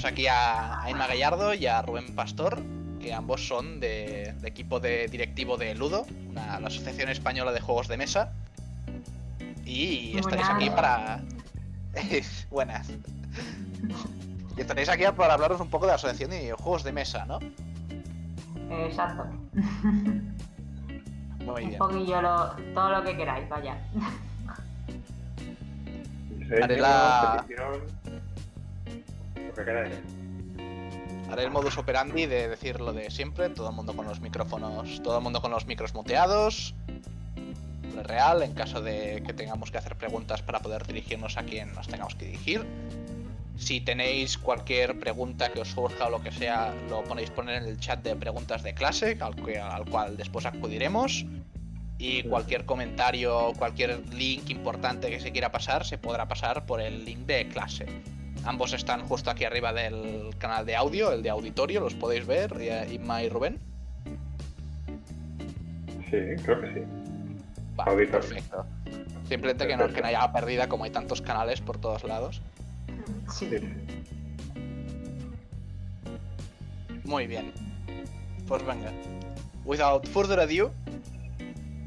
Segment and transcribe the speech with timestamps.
[0.00, 2.62] tenemos aquí a, Inma Gallardo y a Rubén Pastor,
[3.00, 7.98] que ambos son de, equipo de directivo de Ludo, la Asociación Española de Juegos de
[7.98, 8.32] Mesa.
[9.64, 11.20] Y estaréis aquí para.
[12.50, 12.88] Buenas.
[14.56, 17.38] Y estaréis aquí para hablaros un poco de la asociación y juegos de mesa, ¿no?
[18.70, 19.24] Exacto.
[21.44, 21.72] Muy bien.
[21.72, 22.20] Un poquillo
[22.74, 23.76] todo lo que queráis, vaya.
[26.62, 27.44] Haré la...
[31.30, 35.00] Haré el modus operandi de decir lo de siempre, todo el mundo con los micrófonos,
[35.02, 36.74] todo el mundo con los micros muteados,
[38.02, 41.88] real, en caso de que tengamos que hacer preguntas para poder dirigirnos a quien nos
[41.88, 42.66] tengamos que dirigir.
[43.56, 47.68] Si tenéis cualquier pregunta que os surja o lo que sea, lo ponéis poner en
[47.68, 51.26] el chat de preguntas de clase, al, al cual después acudiremos.
[51.98, 57.04] Y cualquier comentario, cualquier link importante que se quiera pasar, se podrá pasar por el
[57.04, 57.86] link de clase.
[58.44, 62.52] Ambos están justo aquí arriba del canal de audio, el de auditorio, los podéis ver,
[62.90, 63.58] Inma y Rubén.
[66.10, 66.80] Sí, creo que sí.
[67.76, 68.66] Vale, perfecto.
[69.28, 72.42] Simplemente que no, que no haya perdida como hay tantos canales por todos lados.
[73.30, 73.48] Sí.
[77.04, 77.52] Muy bien.
[78.48, 78.92] Pues venga.
[79.64, 80.72] Without further ado,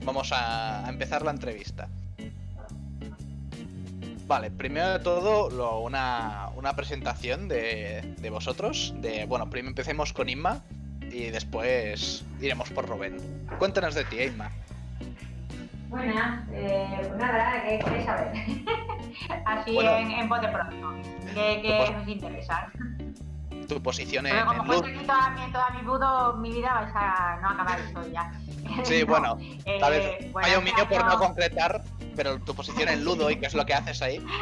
[0.05, 1.89] vamos a, empezar la entrevista.
[4.33, 8.91] Vale, primero de todo, una, presentación de, de, vosotros.
[8.97, 10.63] De, bueno, primero empecemos con Inma
[11.01, 13.17] y después iremos por Rubén.
[13.59, 14.49] Cuéntanos de ti, Inma.
[15.87, 18.33] Buenas, eh, pues nada, ¿qué queréis saber?
[19.45, 20.95] Así en, en de pronto,
[21.35, 22.71] ¿qué, os interesa?
[23.73, 27.49] Tu posición en, Pero como en mi, toda mi, budo, mi vida vais a no
[27.49, 28.31] acabar esto ya.
[28.83, 29.37] Sí, bueno,
[29.79, 31.81] tal vez eh, hay un mínimo por no concretar,
[32.15, 34.23] pero tu posición en Ludo y qué es lo que haces ahí.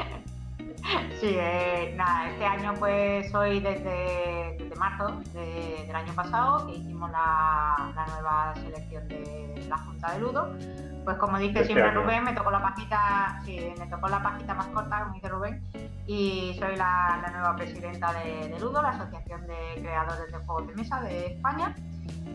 [1.19, 7.11] Sí, eh, nada, este año pues soy desde, desde marzo del año pasado que hicimos
[7.11, 10.49] la, la nueva selección de la Junta de Ludo
[11.03, 14.67] pues como dice siempre Rubén, me tocó la pajita, sí, me tocó la pajita más
[14.67, 15.63] corta, como dice Rubén,
[16.05, 21.01] y soy la, nueva presidenta de, Ludo, la Asociación de Creadores de Juegos de Mesa
[21.01, 21.75] de España.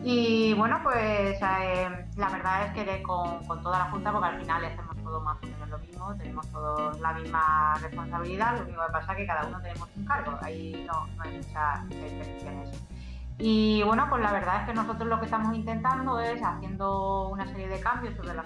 [0.03, 4.65] Y bueno, pues eh, la verdad es que con, toda la Junta, porque al final
[4.65, 8.91] hacemos todo más o menos lo mismo, tenemos todos la misma responsabilidad, lo único que
[8.91, 12.59] pasa es que cada uno tenemos un cargo, ahí no, hay mucha, mucha diferencia en
[12.59, 12.87] eso.
[13.39, 17.45] Y bueno, pues la verdad es que nosotros lo que estamos intentando es haciendo una
[17.45, 18.43] serie de cambios sobre la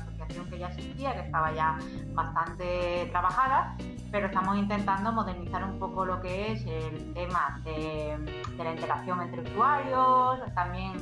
[0.49, 1.77] que ya existía, que estaba ya
[2.13, 3.75] bastante trabajada,
[4.11, 9.41] pero estamos intentando modernizar un poco lo que es el tema de, la interacción entre
[9.41, 10.93] usuarios, también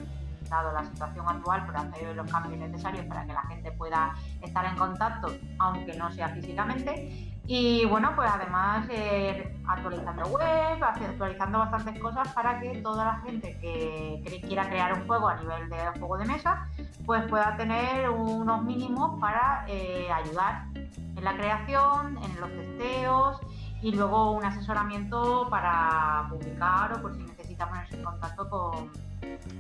[0.50, 4.66] dado la situación actual, por hacer los cambios necesarios para que la gente pueda estar
[4.66, 5.28] en contacto,
[5.60, 7.29] aunque no sea físicamente.
[7.52, 13.58] Y bueno, pues además eh, actualizando web, actualizando bastantes cosas para que toda la gente
[13.60, 16.68] que quiera crear un juego a nivel de juego de mesa,
[17.08, 23.40] pues pueda tener unos mínimos para eh, ayudar en la creación, en los testeos
[23.81, 28.92] y luego un asesoramiento para publicar o por si necesita ponerse en contacto con,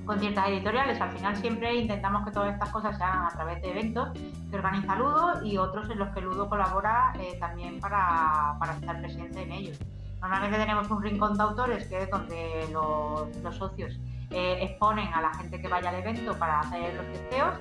[0.05, 0.99] con ciertas editoriales.
[0.99, 4.09] Al final siempre intentamos que todas estas cosas se hagan a través de eventos
[4.49, 9.43] que organiza Ludo y otros en los que Ludo colabora eh, también para, estar presente
[9.43, 9.77] en ellos.
[10.21, 13.99] Normalmente tenemos un rincón de autores que es donde los, socios
[14.31, 17.53] eh, exponen a la gente que vaya al evento para hacer los testeos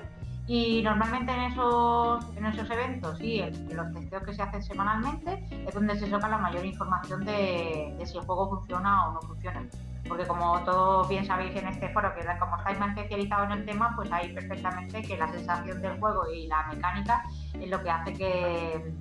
[0.47, 5.45] y normalmente en esos, en esos eventos y en los testeos que se hacen semanalmente
[5.67, 9.63] es donde se saca la mayor información de si el juego funciona o no funciona
[10.07, 13.65] porque como todos bien sabéis en este foro, que como estáis más especializados en el
[13.65, 17.23] tema, pues hay perfectamente que la sensación del juego y la mecánica
[17.59, 18.93] es lo que hace que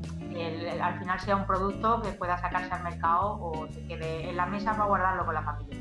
[0.80, 4.46] al final sea un producto que pueda sacarse al mercado o se quede en la
[4.46, 5.78] mesa para guardarlo con la familia.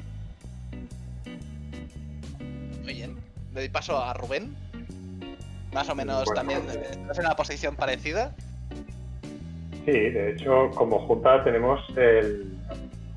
[2.84, 3.18] Muy bien.
[3.54, 4.56] Le doy paso a Rubén.
[5.74, 8.34] Más o menos también estás en una posición parecida.
[9.86, 12.58] Sí, de hecho, como Junta tenemos el,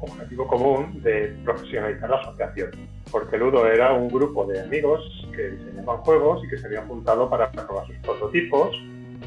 [0.00, 2.70] objetivo común de profesionalizar la asociación,
[3.10, 5.00] porque Ludo era un grupo de amigos
[5.34, 8.76] que diseñaban juegos y que se habían juntado para probar sus prototipos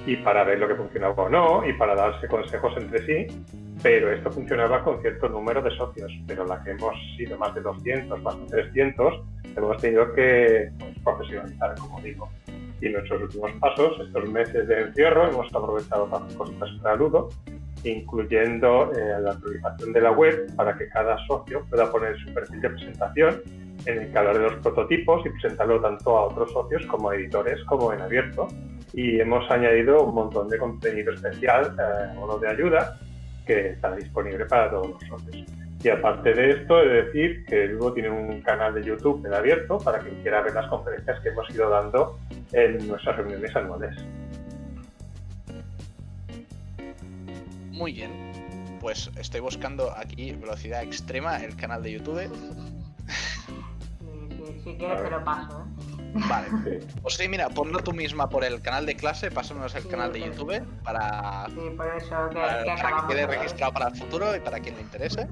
[0.06, 3.44] y para ver lo que funcionaba o no y para darse consejos entre sí,
[3.82, 7.62] pero esto funcionaba con cierto número de socios, pero la que hemos sido más de
[7.62, 9.22] 200, más de 300,
[9.56, 12.30] hemos tenido que pues, profesionalizar, como digo.
[12.82, 17.30] Y nuestros últimos pasos, estos meses de encierro, hemos aprovechado para cositas para Ludo
[17.84, 22.62] incluyendo eh, la actualización de la web para que cada socio pueda poner su perfil
[22.62, 23.42] de presentación
[23.86, 27.64] en el calor de los prototipos y presentarlo tanto a otros socios como a editores
[27.66, 28.48] como en abierto.
[28.94, 33.00] Y hemos añadido un montón de contenido especial, eh, modo de ayuda,
[33.46, 35.46] que está disponible para todos los socios.
[35.84, 39.34] Y aparte de esto, he de decir que Ludo tiene un canal de YouTube en
[39.34, 42.18] abierto para quien quiera ver las conferencias que hemos ido dando
[42.54, 43.98] en nuestras reuniones anuales.
[47.74, 48.12] Muy bien.
[48.80, 52.30] Pues estoy buscando aquí velocidad extrema el canal de YouTube.
[54.64, 55.94] si quieres te lo paso, ¿eh?
[56.30, 56.48] Vale.
[57.02, 60.20] Pues sí, mira, ponlo tú misma por el canal de clase, pásanos el canal de
[60.22, 64.60] YouTube para, sí, por eso que, para, que quede registrado para el futuro y para
[64.60, 65.28] quien le interese.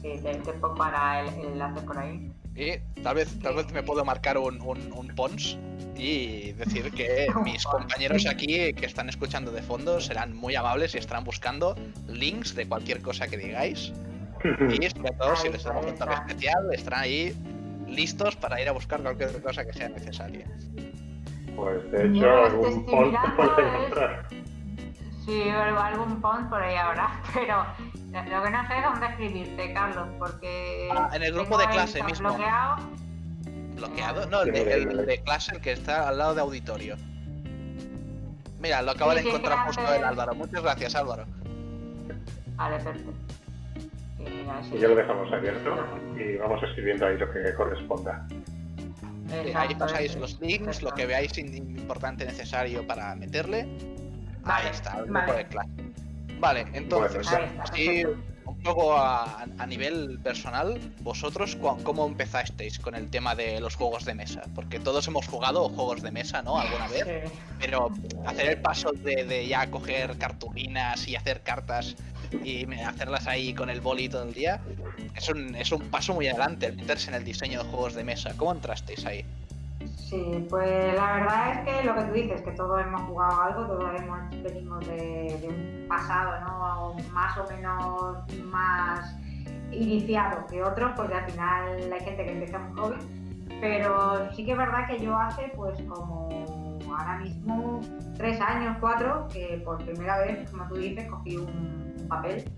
[0.00, 2.32] Sí, te, te pongo para el, enlace por ahí.
[2.60, 5.56] Y tal vez, tal vez me puedo marcar un, un, un Pons
[5.96, 10.98] y decir que mis compañeros aquí que están escuchando de fondo serán muy amables y
[10.98, 11.74] estarán buscando
[12.06, 13.92] links de cualquier cosa que digáis.
[14.70, 17.34] Y sobre todo, si les damos un toque especial, estarán ahí
[17.86, 20.46] listos para ir a buscar cualquier cosa que sea necesaria.
[21.56, 24.28] Pues de hecho, algún pont puedes encontrar.
[25.26, 27.66] Sí, algún pont por ahí ahora, pero
[28.12, 30.88] lo que no sé es dónde escribirte, Carlos, porque.
[30.92, 32.28] Ah, en el grupo de clase mismo.
[32.30, 32.76] Bloqueado.
[33.76, 34.26] ¿Bloqueado?
[34.26, 36.96] No, el de, el de, clase, el que está al lado de auditorio.
[38.60, 40.34] Mira, lo acaba Sí, de encontrar justo el Álvaro.
[40.34, 41.24] Muchas gracias, Álvaro.
[42.56, 43.12] Vale, perfecto.
[44.74, 45.74] Y ya lo dejamos abierto
[46.16, 48.26] y vamos escribiendo ahí lo que corresponda.
[49.54, 53.60] Ahí pasáis los links, lo que veáis importante necesario para meterle.
[53.60, 55.32] Ahí Vale, está, el grupo vale.
[55.34, 55.70] de clase.
[56.40, 58.02] Vale, entonces, está, así
[58.46, 64.04] un poco a, a nivel personal, vosotros cómo empezasteis con el tema de los juegos
[64.04, 64.42] de mesa?
[64.54, 66.58] Porque todos hemos jugado juegos de mesa, ¿no?
[66.58, 67.04] Alguna vez.
[67.04, 67.32] Sí.
[67.60, 67.90] Pero
[68.26, 71.96] hacer el paso de, de ya coger cartulinas y hacer cartas
[72.44, 74.60] y hacerlas ahí con el boli todo el día,
[75.14, 78.04] es un, es un paso muy adelante el meterse en el diseño de juegos de
[78.04, 78.34] mesa.
[78.36, 79.24] ¿Cómo entrasteis ahí?
[79.96, 83.66] Sí, pues la verdad es que lo que tú dices, que todos hemos jugado algo,
[83.66, 86.96] todos hemos venimos de, un pasado, ¿no?
[87.12, 89.16] Más o menos más
[89.70, 92.98] iniciado que otros, porque al final hay gente que empieza muy joven.
[93.60, 96.28] Pero sí que es verdad que yo hace pues como
[96.96, 97.80] ahora mismo
[98.16, 102.50] tres años, cuatro, que por primera vez, como tú dices, cogí un papel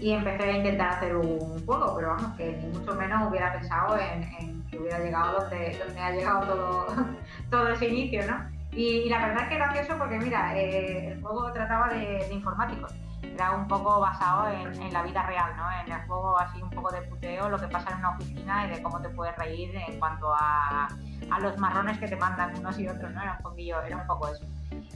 [0.00, 3.96] y empecé a intentar hacer un juego, pero vamos, que ni mucho menos hubiera pensado
[3.98, 6.86] en, que hubiera llegado donde, ha llegado todo,
[7.50, 8.50] todo ese inicio, ¿no?
[8.72, 12.94] Y, la verdad es que gracioso porque, mira, eh, el juego trataba de, de informáticos.
[13.22, 15.70] Era un poco basado en, en la vida real, ¿no?
[15.84, 18.70] En el juego así un poco de puteo, lo que pasa en una oficina y
[18.70, 20.88] de cómo te puedes reír en cuanto a,
[21.30, 23.22] a los marrones que te mandan unos y otros, ¿no?
[23.22, 24.44] Era un poquillo, era un poco eso.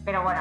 [0.04, 0.40] Pero bueno,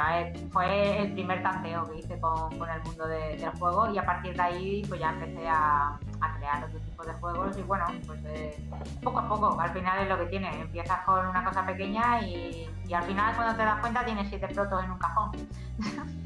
[0.52, 4.06] fue el primer tanteo que hice con, con el mundo de- del juego y a
[4.06, 7.86] partir de ahí pues ya empecé a, a crear otro tipo de juegos y bueno,
[8.06, 8.58] pues eh,
[9.04, 12.70] poco a poco, al final es lo que tiene, empiezas con una cosa pequeña y,
[12.88, 15.32] y al final cuando te das cuenta tienes siete protos en un cajón.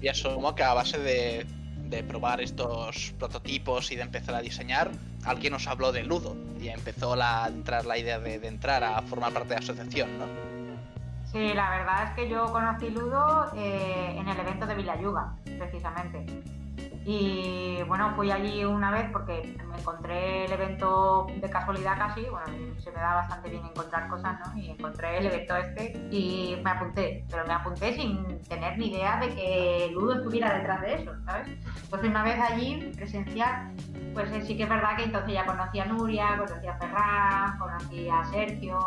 [0.00, 1.46] Y asumo que a base de,
[1.88, 4.90] de probar estos prototipos y de empezar a diseñar,
[5.24, 9.00] alguien os habló de Ludo y empezó a entrar la idea de, de entrar a
[9.02, 10.48] formar parte de la asociación, ¿no?
[11.32, 16.24] Sí, la verdad es que yo conocí Ludo eh, en el evento de Villayuga, precisamente.
[17.10, 22.44] Y bueno, fui allí una vez porque me encontré el evento de casualidad casi, bueno,
[22.78, 24.60] se me da bastante bien encontrar cosas, ¿no?
[24.60, 29.18] Y encontré el evento este y me apunté, pero me apunté sin tener ni idea
[29.20, 31.48] de que Ludo estuviera detrás de eso, ¿sabes?
[31.84, 33.72] Entonces una vez allí, presencial,
[34.12, 37.58] pues eh, sí que es verdad que entonces ya conocí a Nuria, conocí a Ferran,
[37.58, 38.78] conocí a Sergio,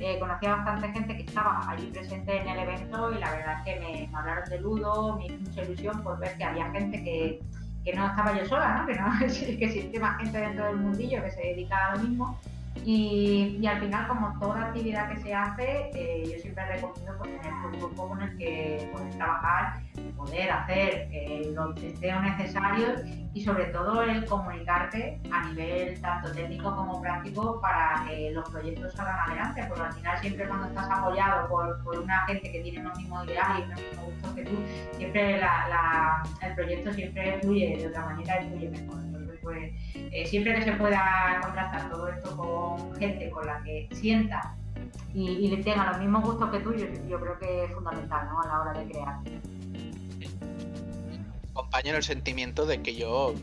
[0.00, 3.58] eh, conocí a bastante gente que estaba allí presente en el evento y la verdad
[3.58, 7.02] es que me, hablaron de Ludo, me hizo mucha ilusión por ver que había gente
[7.02, 7.40] que,
[7.84, 8.86] que no estaba yo sola, ¿no?
[8.86, 9.10] Que, no,
[9.58, 12.38] que existe más gente dentro del mundillo que se dedica a lo mismo.
[12.84, 17.30] Y, y al final, como toda actividad que se hace, eh, yo siempre recomiendo pues,
[17.40, 19.80] tener un grupo con el que poder trabajar,
[20.16, 21.08] poder hacer
[21.54, 23.00] los testeos necesarios
[23.32, 28.92] y sobre todo el comunicarte a nivel tanto técnico como práctico para que los proyectos
[28.94, 32.82] salgan adelante, porque al final siempre cuando estás apoyado por, por una gente que tiene
[32.82, 34.56] los mismos ideales y los mismos gustos que tú,
[34.96, 39.03] siempre la- la- el proyecto siempre fluye de otra manera y fluye mejor.
[39.44, 44.56] Pues, eh, siempre que se pueda contrastar todo esto con gente con la que sienta
[45.14, 48.40] y, y tenga los mismos gustos que tú, yo, yo creo que es fundamental ¿no?
[48.40, 49.18] a la hora de crear.
[51.50, 53.34] Acompaño el sentimiento de que yo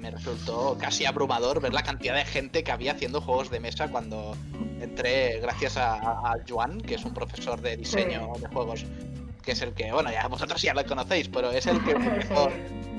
[0.00, 3.88] me, resultó casi abrumador ver la cantidad de gente que había haciendo juegos de mesa
[3.88, 4.36] cuando
[4.80, 8.84] entré gracias a, a Joan, que es un profesor de diseño de juegos,
[9.42, 12.48] que es el que, bueno, ya vosotros ya lo conocéis, pero es el que empezó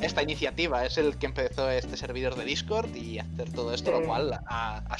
[0.01, 3.99] esta iniciativa, es el que empezó este servidor de Discord y hacer todo esto, Sí.
[4.01, 4.97] lo cual ha, ha-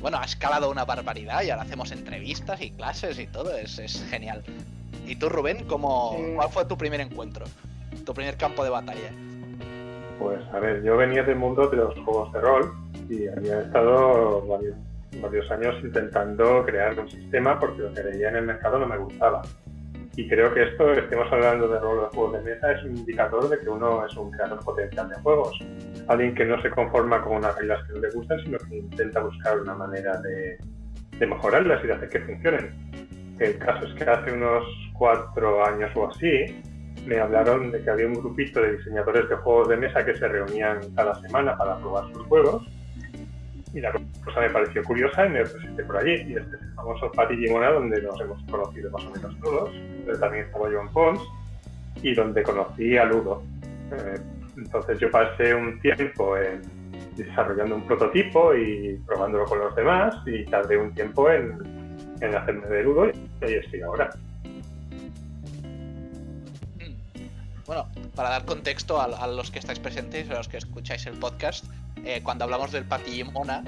[0.00, 4.04] bueno, ha escalado una barbaridad y ahora hacemos entrevistas y clases y todo, es, es
[4.10, 4.42] genial.
[5.06, 6.32] ¿Y tú, Rubén, cómo, Sí.
[6.36, 7.44] cuál fue tu primer encuentro?
[8.04, 9.10] Tu primer campo de batalla.
[10.18, 12.74] Pues a ver, yo venía del mundo de los juegos de rol
[13.08, 14.76] y había estado varios,
[15.20, 18.98] varios años intentando crear un sistema porque lo que veía en el mercado no me
[18.98, 19.42] gustaba.
[20.16, 23.48] Y creo que esto, estemos hablando de rol de juegos de mesa, es un indicador
[23.48, 25.58] de que uno es un creador potencial de juegos.
[26.08, 29.20] Alguien que no se conforma con unas reglas que no le gustan, sino que intenta
[29.20, 30.58] buscar una manera de,
[31.18, 32.74] de mejorarlas y de hacer que funcionen.
[33.38, 36.62] El caso es que hace unos cuatro años o así
[37.06, 40.28] me hablaron de que había un grupito de diseñadores de juegos de mesa que se
[40.28, 42.62] reunían cada semana para probar sus juegos
[43.74, 43.92] y la
[44.24, 46.12] cosa me pareció curiosa y me presenté por allí.
[46.12, 49.70] Y este es el famoso Pati Gimona donde nos hemos conocido más o menos todos,
[49.72, 51.20] donde también estaba Joan Pons
[52.02, 53.42] y donde conocí a Ludo.
[53.92, 54.20] Eh,
[54.56, 56.60] entonces yo pasé un tiempo en
[57.16, 61.58] desarrollando un prototipo y probándolo con los demás y tardé un tiempo en,
[62.20, 64.10] en hacerme de Ludo y ahí estoy ahora.
[67.66, 71.64] Bueno, para dar contexto a, los que estáis presentes, a los que escucháis el podcast,
[72.04, 73.62] eh, cuando hablamos del Pati Mona,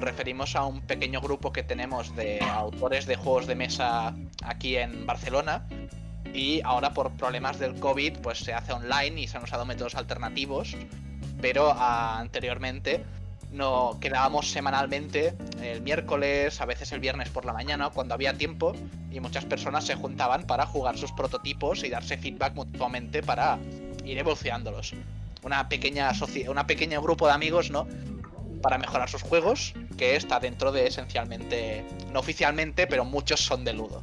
[0.00, 5.06] referimos a un pequeño grupo que tenemos de autores de juegos de mesa aquí en
[5.06, 5.66] Barcelona.
[6.32, 9.94] Y ahora por problemas del COVID, pues se hace online y se han usado métodos
[9.94, 10.76] alternativos.
[11.40, 13.04] Pero ah, anteriormente
[13.52, 18.74] no quedábamos semanalmente el miércoles, a veces el viernes por la mañana, cuando había tiempo,
[19.10, 23.58] y muchas personas se juntaban para jugar sus prototipos y darse feedback mutuamente para
[24.04, 24.94] ir evolucionándolos.
[25.42, 26.12] Una pequeña
[26.48, 27.86] una pequeño grupo de amigos, ¿no?
[28.62, 33.72] Para mejorar sus juegos, que está dentro de esencialmente, no oficialmente, pero muchos son de
[33.72, 34.02] Ludo.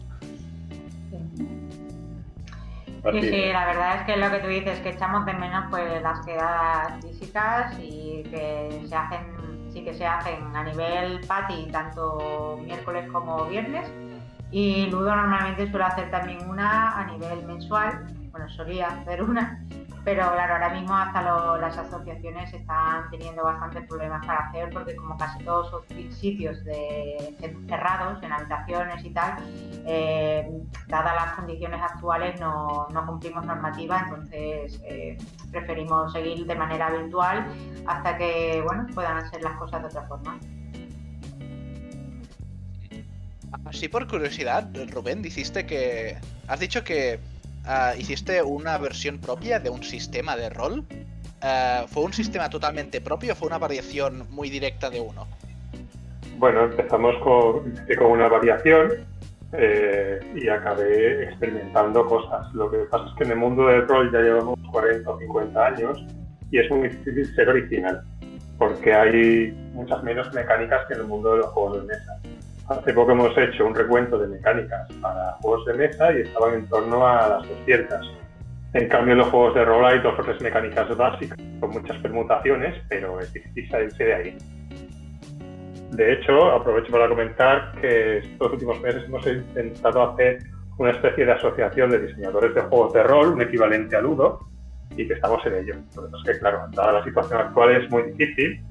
[3.12, 6.01] Sí, sí, la verdad es que lo que tú dices, que echamos de menos pues
[6.01, 12.60] las quedadas físicas y que se hacen, sí que se hacen a nivel pati, tanto
[12.63, 13.88] miércoles como viernes.
[14.51, 19.63] Y Ludo normalmente suele hacer también una a nivel mensual, bueno, solía hacer una,
[20.08, 21.22] pero claro, ahora mismo hasta
[21.58, 25.82] las asociaciones están teniendo bastantes problemas para hacer porque como casi todos son
[26.14, 27.36] sitios de,
[27.68, 29.34] cerrados, en habitaciones y tal,
[29.86, 30.50] eh,
[30.88, 35.18] dadas las condiciones actuales no, cumplimos normativa, entonces eh,
[35.52, 37.46] preferimos seguir de manera virtual
[37.86, 40.40] hasta que bueno puedan hacer las cosas de otra forma.
[43.66, 46.18] Así por curiosidad, Rubén, dijiste que...
[46.48, 47.20] Has dicho que
[47.67, 50.86] Ah, hiciste una versión propia de un sistema de rol.
[51.41, 55.27] Ah, ¿Fue un sistema totalmente propio o fue una variación muy directa de uno?
[56.38, 58.91] Bueno, empezamos con, con una variación
[59.51, 62.53] eh, y acabé experimentando cosas.
[62.53, 65.65] Lo que pasa es que en el mundo del rol ya llevamos 40 o 50
[65.65, 66.05] años
[66.51, 68.01] y es muy difícil ser original
[68.57, 72.19] porque hay muchas menos mecánicas que en el mundo de los juegos de mesa.
[72.69, 76.67] Hace poco hemos hecho un recuento de mecánicas para juegos de mesa y estaban en
[76.67, 78.12] torno a las 200.
[78.74, 81.97] En cambio, en los juegos de rol hay dos o tres mecánicas básicas con muchas
[82.00, 84.38] permutaciones, pero es difícil salirse de ahí.
[85.91, 90.39] De hecho, aprovecho para comentar que estos últimos meses hemos intentado hacer
[90.77, 94.41] una especie de asociación de diseñadores de juegos de rol, un equivalente a Ludo,
[94.97, 95.75] y que estamos en ello.
[95.95, 98.62] Lo que es que, claro, dada la situación actual es muy difícil,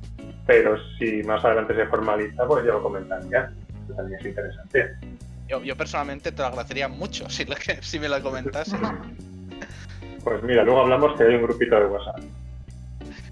[0.47, 3.51] pero si más adelante se formaliza, pues ya lo comentaría
[3.95, 4.97] también es interesante.
[5.49, 7.47] Yo, personalmente te lo agradecería mucho si,
[7.81, 8.75] si me lo comentas.
[10.25, 12.21] pues mira, luego hablamos que hay un grupito de WhatsApp.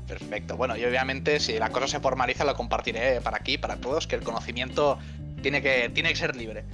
[0.07, 0.57] Perfecto.
[0.57, 4.17] Bueno, y obviamente si la cosa se formaliza lo compartiré para aquí, para todos, que
[4.17, 4.99] el conocimiento
[5.43, 6.65] tiene que, tiene que ser libre.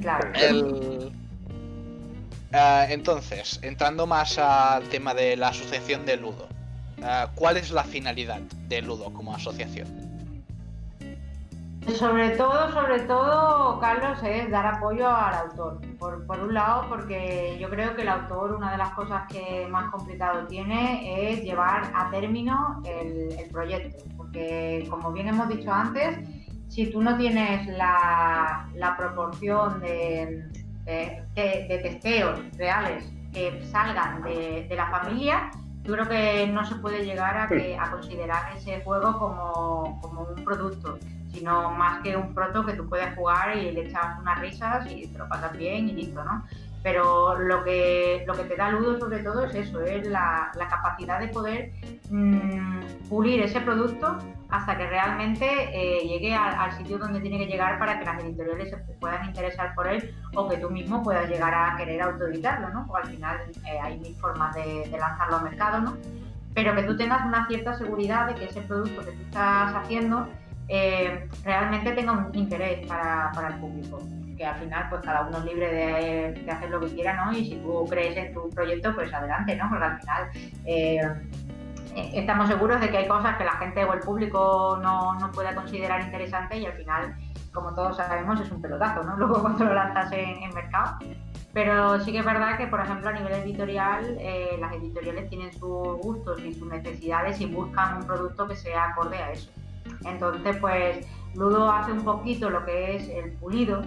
[0.00, 0.30] Claro.
[2.52, 6.48] Eh, entonces, entrando más al tema de la asociación de Ludo,
[6.98, 10.05] eh, ¿cuál es la finalidad de Ludo como asociación?
[11.94, 15.80] Sobre todo, sobre todo, Carlos, es dar apoyo al autor.
[15.98, 19.90] Por, un lado, porque yo creo que el autor, una de las cosas que más
[19.90, 24.04] complicado tiene es llevar a término el, proyecto.
[24.16, 26.18] Porque, como bien hemos dicho antes,
[26.68, 30.44] si tú no tienes la, proporción de,
[30.84, 35.50] de, testeos reales que salgan de, la familia,
[35.84, 40.44] yo creo que no se puede llegar a, a considerar ese juego como, como un
[40.44, 40.98] producto
[41.36, 45.06] sino más que un proto que tú puedes jugar y le echas unas risas y
[45.06, 46.44] te lo pasas bien y listo, ¿no?
[46.82, 51.18] Pero lo que, lo que te da Ludo sobre todo es eso, es la, capacidad
[51.18, 51.72] de poder
[52.10, 54.16] mm, pulir ese producto
[54.48, 58.70] hasta que realmente eh, llegue al, sitio donde tiene que llegar para que las editoriales
[58.70, 62.86] se puedan interesar por él o que tú mismo puedas llegar a querer autoeditarlo, ¿no?
[62.94, 65.96] Al final eh, hay mil formas de, de lanzarlo al mercado, ¿no?
[66.54, 70.28] Pero que tú tengas una cierta seguridad de que ese producto que tú estás haciendo
[70.68, 74.00] eh, realmente tenga un interés para, el público.
[74.36, 77.32] Que al final, pues cada uno es libre de, hacer lo que quiera, ¿no?
[77.32, 79.68] Y si tú crees en tu proyecto, pues adelante, ¿no?
[79.70, 80.28] Porque al final,
[80.66, 81.00] eh,
[81.94, 85.32] eh, estamos seguros de que hay cosas que la gente o el público no, no
[85.32, 87.16] pueda considerar interesantes y al final,
[87.54, 89.16] como todos sabemos, es un pelotazo, ¿no?
[89.18, 90.98] Luego cuando lo lanzas en, mercado.
[91.54, 94.18] Pero sí que es verdad que, por ejemplo, a nivel editorial,
[94.60, 99.16] las editoriales tienen sus gustos y sus necesidades y buscan un producto que sea acorde
[99.16, 99.50] a eso.
[100.04, 103.82] Entonces, pues Ludo hace un poquito lo que es el pulido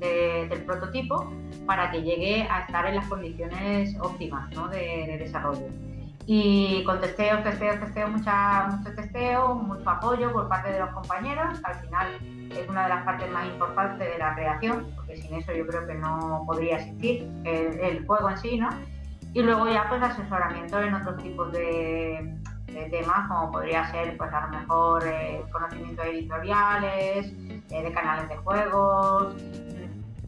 [0.00, 1.32] del prototipo
[1.66, 5.66] para que llegue a estar en las condiciones óptimas de, desarrollo.
[6.26, 11.60] Y con testeos, testeos, testeos, mucha, mucho testeo, mucho apoyo por parte de los compañeros,
[11.64, 12.08] al final
[12.50, 15.86] es una de las partes más importantes de la creación, porque sin eso yo creo
[15.86, 18.70] que no podría existir el, juego en sí, ¿no?
[19.34, 22.36] Y luego ya pues asesoramiento en otros tipos de,
[22.90, 27.32] temas, como podría ser pues a lo mejor eh, conocimientos editoriales,
[27.70, 29.34] eh, de canales de juegos,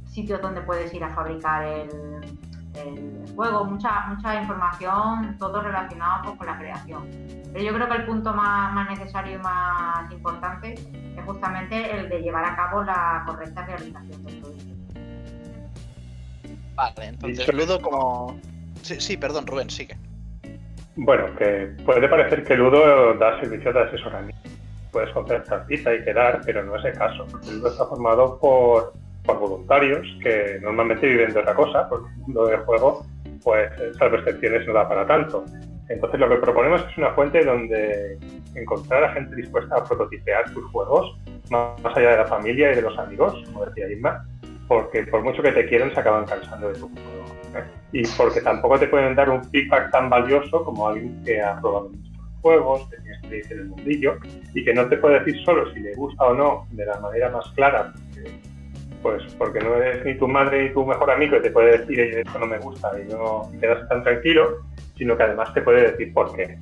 [0.07, 1.91] sitios donde puedes ir a fabricar el,
[3.35, 7.09] juego, mucha, mucha información, todo relacionado pues, con la creación.
[7.53, 12.21] Pero yo creo que el punto más, necesario y más importante es justamente el de
[12.21, 14.75] llevar a cabo la correcta realización del producto.
[16.75, 18.39] Vale, entonces Ludo como...
[18.83, 19.99] Sí, sí, perdón, Rubén, sigue.
[20.97, 24.49] Bueno, que puede parecer que Ludo da servicio de asesoramiento.
[24.91, 28.95] Puedes comprar cartita y quedar, pero no es el caso, Ludo está formado por
[29.27, 33.05] voluntarios que normalmente viven de otra cosa, porque el mundo del juego,
[33.43, 35.45] pues esas restricciones no da para tanto.
[35.89, 38.19] Entonces lo que proponemos es una fuente donde
[38.55, 41.17] encontrar a gente dispuesta a prototipear tus juegos,
[41.51, 44.25] más allá de la familia y de los amigos, como decía Isma,
[44.67, 47.26] porque por mucho que te quieran se acaban cansando de tu juego.
[47.93, 51.91] Y porque tampoco te pueden dar un feedback tan valioso como alguien que ha probado
[51.91, 54.19] muchos juegos, que tiene experiencia en el mundillo
[54.55, 57.31] y que no te puede decir solo si le gusta o no de la manera
[57.31, 57.93] más clara,
[59.03, 62.01] pues porque no es ni tu madre ni tu mejor amigo que te puede decir
[62.01, 64.63] esto no me gusta y no quedas tan tranquilo,
[64.97, 66.59] sino que además te puede decir por qué.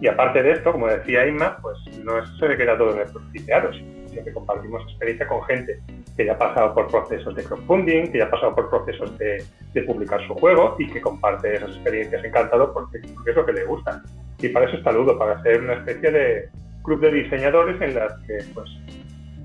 [0.00, 3.72] Y aparte de esto, como decía Inma, pues no se queda todo en el profiteado,
[3.72, 5.80] sino que compartimos experiencia con gente
[6.18, 9.44] que ya ha pasado por procesos de crowdfunding, que ya ha pasado por procesos de,
[9.86, 14.02] publicar su juego y que comparte esas experiencias encantado porque, es lo que le gusta.
[14.40, 16.48] Y para eso está Ludo, para ser una especie de
[16.82, 18.68] club de diseñadores en las que pues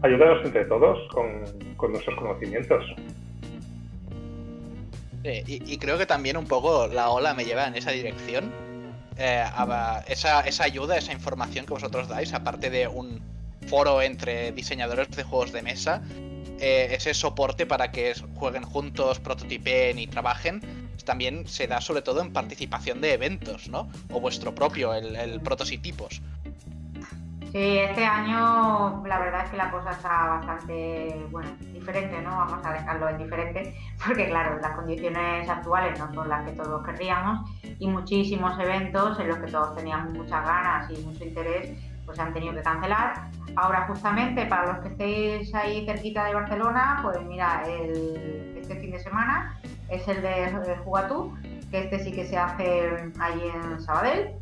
[0.01, 2.83] ayudaros entre todos con, nuestros conocimientos.
[5.23, 8.51] y, creo que también un poco la ola me lleva en esa dirección.
[9.17, 9.45] Eh,
[10.07, 13.21] esa, esa, ayuda, esa información que vosotros dais, aparte de un
[13.63, 16.01] foro entre diseñadores de juegos de mesa,
[16.59, 20.61] eh, ese soporte para que jueguen juntos, prototipen y trabajen,
[21.03, 23.89] también se da sobre todo en participación de eventos, ¿no?
[24.11, 26.21] O vuestro propio, el, el prototipos.
[27.53, 32.31] Sí, este año la verdad es que la cosa está bastante, bueno, diferente, ¿no?
[32.31, 36.83] Vamos a dejarlo en diferente, porque claro, las condiciones actuales no son las que todos
[36.83, 37.47] querríamos
[37.77, 41.77] y muchísimos eventos en los que todos teníamos muchas ganas y mucho interés,
[42.13, 43.29] pues han tenido que cancelar.
[43.55, 48.99] Ahora justamente para los que estéis ahí cerquita de Barcelona, pues mira, este fin de
[48.99, 51.33] semana es el de Jugatú,
[51.71, 54.35] que este sí que se hace ahí en Sabadell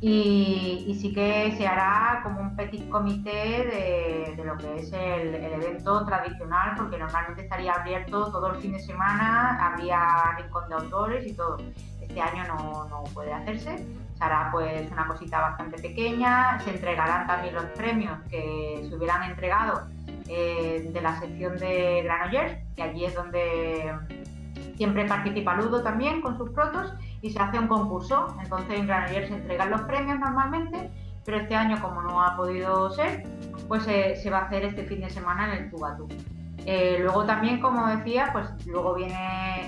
[0.00, 6.04] y, sí que se hará como un petit comité de, lo que es el, evento
[6.04, 11.32] tradicional, porque normalmente estaría abierto todo el fin de semana, habría rincón de autores y
[11.32, 11.56] todo.
[12.00, 13.84] Este año no, puede hacerse,
[14.16, 19.24] se hará pues una cosita bastante pequeña, se entregarán también los premios que se hubieran
[19.24, 19.82] entregado
[20.28, 23.94] eh, de la sección de Granollers, que allí es donde
[24.76, 28.34] siempre participa Ludo también con sus protos y se hace un concurso.
[28.42, 30.90] Entonces en Granollers se entregan los premios normalmente,
[31.24, 33.24] pero este año como no ha podido ser,
[33.68, 36.08] pues se va a hacer este fin de semana en el Tubatú.
[36.68, 39.14] Eh, luego también, como decía, pues luego viene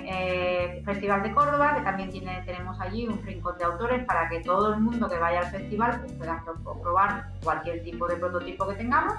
[0.01, 4.27] el eh, Festival de Córdoba, que también tiene, tenemos allí un rincón de autores para
[4.27, 6.43] que todo el mundo que vaya al festival pues, pueda
[6.81, 9.13] probar cualquier tipo de prototipo que tengamos.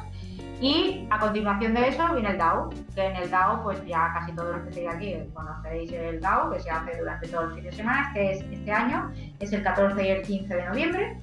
[0.60, 4.32] Y a continuación de eso viene el DAO, que en el DAO, pues ya casi
[4.32, 7.64] todos los que estéis aquí conoceréis el DAO, que se hace durante todo el fin
[7.64, 11.16] de semana, que es este año, es el 14 y el 15 de noviembre.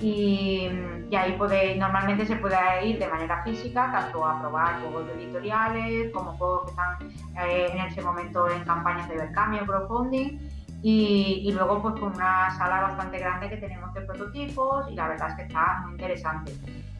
[0.00, 0.68] Y,
[1.16, 2.56] ahí podéis, normalmente se puede
[2.86, 7.80] ir de manera física, tanto a probar juegos editoriales como juegos que están eh, en
[7.80, 10.38] ese momento en campañas de Berkami crowdfunding.
[10.82, 15.08] Y, y, luego pues con una sala bastante grande que tenemos de prototipos y la
[15.08, 16.52] verdad es que está muy interesante.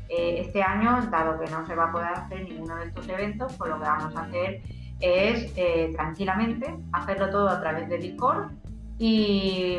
[0.08, 3.52] Eh, este año, dado que no se va a poder hacer ninguno de estos eventos,
[3.54, 4.62] pues lo que vamos a hacer
[5.00, 8.50] es eh, tranquilamente hacerlo todo a través de Discord
[8.98, 9.78] y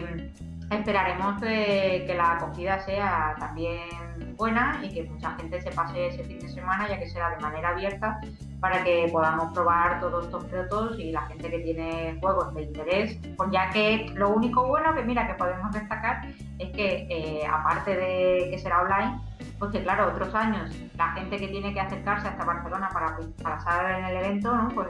[0.69, 6.39] esperaremos que la acogida sea también buena y que mucha gente se pase ese fin
[6.39, 8.19] de semana, ya que será de manera abierta
[8.59, 13.19] para que podamos probar todos estos protos y la gente que tiene juegos de interés,
[13.35, 16.27] pues ya que lo único bueno que mira que podemos destacar
[16.57, 19.21] es que eh, aparte de que será online,
[19.59, 23.99] pues que claro, otros años la gente que tiene que acercarse hasta Barcelona para pasar
[23.99, 24.69] en el evento, ¿no?
[24.69, 24.87] pues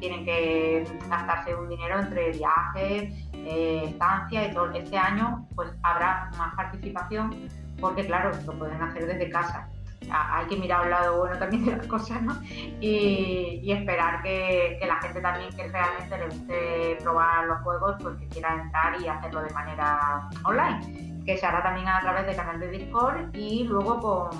[0.00, 4.70] tienen que gastarse un dinero entre viajes, eh, estancia y todo.
[4.72, 7.48] Este año pues habrá más participación
[7.80, 9.68] porque claro, lo pueden hacer desde casa
[10.10, 12.40] hay que mirar un lado bueno también de las cosas, ¿no?
[12.80, 18.28] Y, esperar que, la gente también que realmente le guste probar los juegos, pues que
[18.28, 22.58] quiera entrar y hacerlo de manera online, que se hará también a través del canal
[22.58, 24.30] de Discord y luego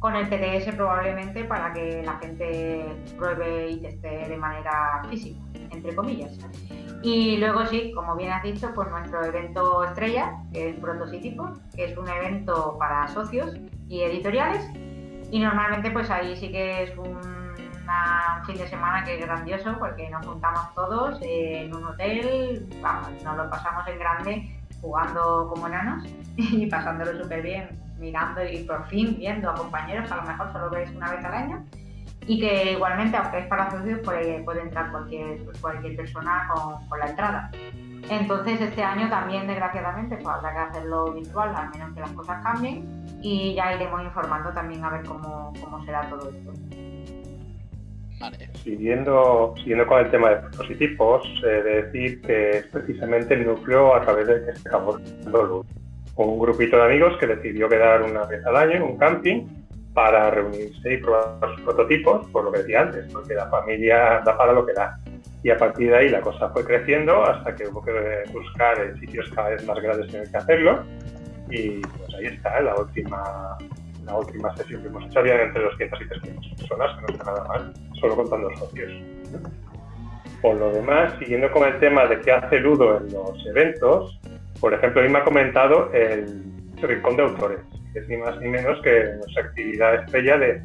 [0.00, 2.86] con, el PDS probablemente para que la gente
[3.18, 5.40] pruebe y teste de manera física,
[5.72, 6.38] entre comillas.
[7.02, 11.86] Y luego sí, como bien has dicho, pues nuestro evento estrella, que es Protosítipo, que
[11.86, 13.52] es un evento para socios
[13.88, 14.64] y editoriales.
[15.32, 17.18] Y normalmente pues ahí sí que es un,
[18.46, 23.36] fin de semana que es grandioso porque nos juntamos todos en un hotel, vamos, nos
[23.36, 26.04] lo pasamos en grande jugando como enanos
[26.36, 30.70] y pasándolo súper bien, mirando y por fin viendo a compañeros a lo mejor solo
[30.70, 31.64] ves una vez al año
[32.26, 36.98] y que igualmente, aunque es para socios, puede, puede entrar cualquier, cualquier persona con, con
[36.98, 37.50] la entrada.
[38.08, 42.42] Entonces este año también desgraciadamente pues habrá que hacerlo virtual, al menos que las cosas
[42.42, 46.52] cambien y ya iremos informando también a ver cómo, cómo será todo esto.
[48.62, 53.94] Siguiendo, siguiendo con el tema de prototipos, eh, de decir que es precisamente el núcleo
[53.94, 55.64] a través del que se abordando
[56.16, 59.46] un grupito de amigos que decidió quedar una vez al año en un camping
[59.94, 64.36] para reunirse y probar sus prototipos, por lo que decía antes, porque la familia da
[64.36, 64.98] para lo que da.
[65.42, 69.30] Y a partir de ahí la cosa fue creciendo hasta que hubo que buscar sitios
[69.34, 70.84] cada vez más grandes en el que hacerlo.
[71.48, 73.56] Y pues ahí está la última
[74.04, 75.20] la última sesión que hemos hecho.
[75.20, 78.92] Había entre 200 y 300 personas que no está nada mal solo contando socios
[80.42, 84.18] por lo demás siguiendo con el tema de qué hace Ludo en los eventos
[84.60, 86.44] por ejemplo mí me ha comentado el
[86.80, 87.60] rincón de autores
[87.92, 90.62] que es ni más ni menos que nuestra actividad estrella de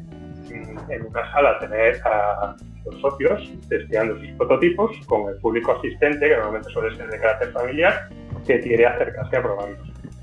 [0.88, 6.34] en una sala tener a los socios testeando sus prototipos con el público asistente, que
[6.34, 8.08] normalmente suele ser de carácter familiar,
[8.46, 9.78] que quiere acercarse a probarlos.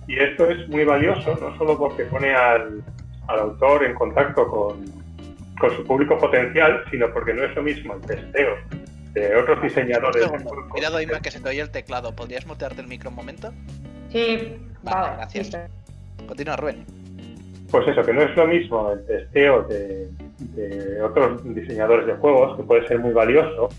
[0.07, 2.83] Y esto es muy valioso, no solo porque pone al,
[3.27, 5.02] autor en contacto con,
[5.59, 8.55] con, su público potencial, sino porque no es lo mismo el testeo
[9.13, 10.27] de otros diseñadores.
[10.69, 12.15] Cuidado, Ima, que se te oye el teclado.
[12.15, 13.53] ¿Podrías mutearte el micro un momento?
[14.09, 15.57] Sí, vale, gracias.
[16.27, 16.85] Continúa, Rubén.
[17.73, 20.07] Pues eso, que no es lo mismo el testeo de,
[21.01, 23.69] otros diseñadores de juegos, que puede ser muy valioso,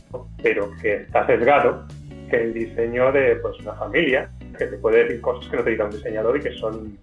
[0.43, 1.87] pero que está sesgado,
[2.29, 5.71] que el diseño de pues, una familia, que te puede decir cosas que no te
[5.71, 6.99] diga un diseñador y que son,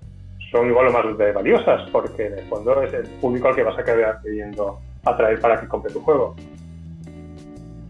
[0.51, 3.77] son igual o más valiosas, porque en el fondo es el público al que vas
[3.77, 6.35] a quedar pidiendo atraer para que compre tu juego.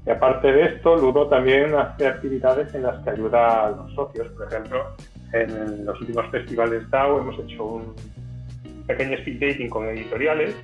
[0.05, 4.27] Y aparte de esto, Ludo también hace actividades en las que ayuda a los socios.
[4.29, 4.95] Por ejemplo,
[5.33, 7.95] en los últimos festivales DAO hemos hecho un,
[8.91, 10.55] pequeño speed dating con editoriales.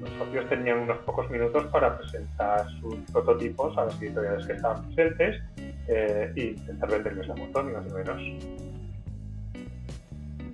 [0.00, 4.82] Los socios tenían unos pocos minutos para presentar sus prototipos a las editoriales que estaban
[4.94, 5.42] presentes
[5.88, 8.71] eh, y intentar venderles la montón, ni más ni menos.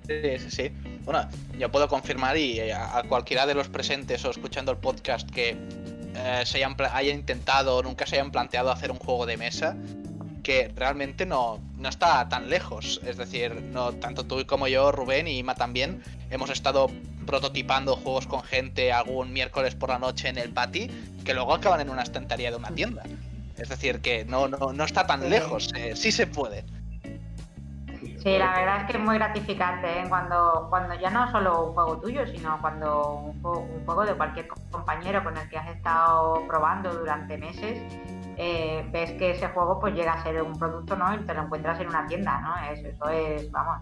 [0.09, 0.73] Sí, sí, sí.
[1.05, 5.29] Bueno, yo puedo confirmar y eh, a cualquiera de los presentes o escuchando el podcast
[5.31, 5.55] que
[6.17, 9.77] eh, se hayan, haya intentado o nunca se hayan planteado hacer un juego de mesa,
[10.43, 13.03] que realmente no, no, está tan lejos.
[13.05, 16.91] Es decir, no tanto tú como yo, Rubén y Ima también, hemos estado
[17.27, 20.91] prototipando juegos con gente algún miércoles por la noche en el pati
[21.23, 23.03] que luego acaban en una estantería de una tienda.
[23.59, 26.65] Es decir, que no, no, no está tan lejos, eh, sí se puede.
[28.29, 30.05] Sí, la verdad es que es muy gratificante ¿eh?
[30.07, 33.41] cuando, cuando ya no solo un juego tuyo, sino cuando un
[33.87, 37.81] juego, de cualquier compañero con el que has estado probando durante meses,
[38.37, 41.15] eh, ves que ese juego pues llega a ser un producto, ¿no?
[41.15, 42.55] Y te lo encuentras en una tienda, ¿no?
[42.71, 43.79] Eso, es, vamos,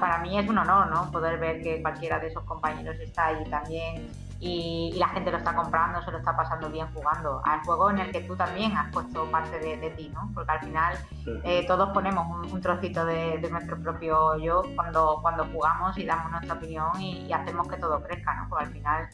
[0.00, 1.08] para mí es un honor, ¿no?
[1.12, 5.54] Poder ver que cualquiera de esos compañeros está ahí también y, la gente lo está
[5.54, 8.90] comprando, se lo está pasando bien jugando al juego en el que tú también has
[8.92, 10.30] puesto parte de, ti, ¿no?
[10.34, 10.96] Porque al final
[11.44, 16.54] eh, todos ponemos un, trocito de, nuestro propio yo cuando, cuando jugamos y damos nuestra
[16.54, 18.48] opinión y, hacemos que todo crezca, ¿no?
[18.48, 19.08] Porque al final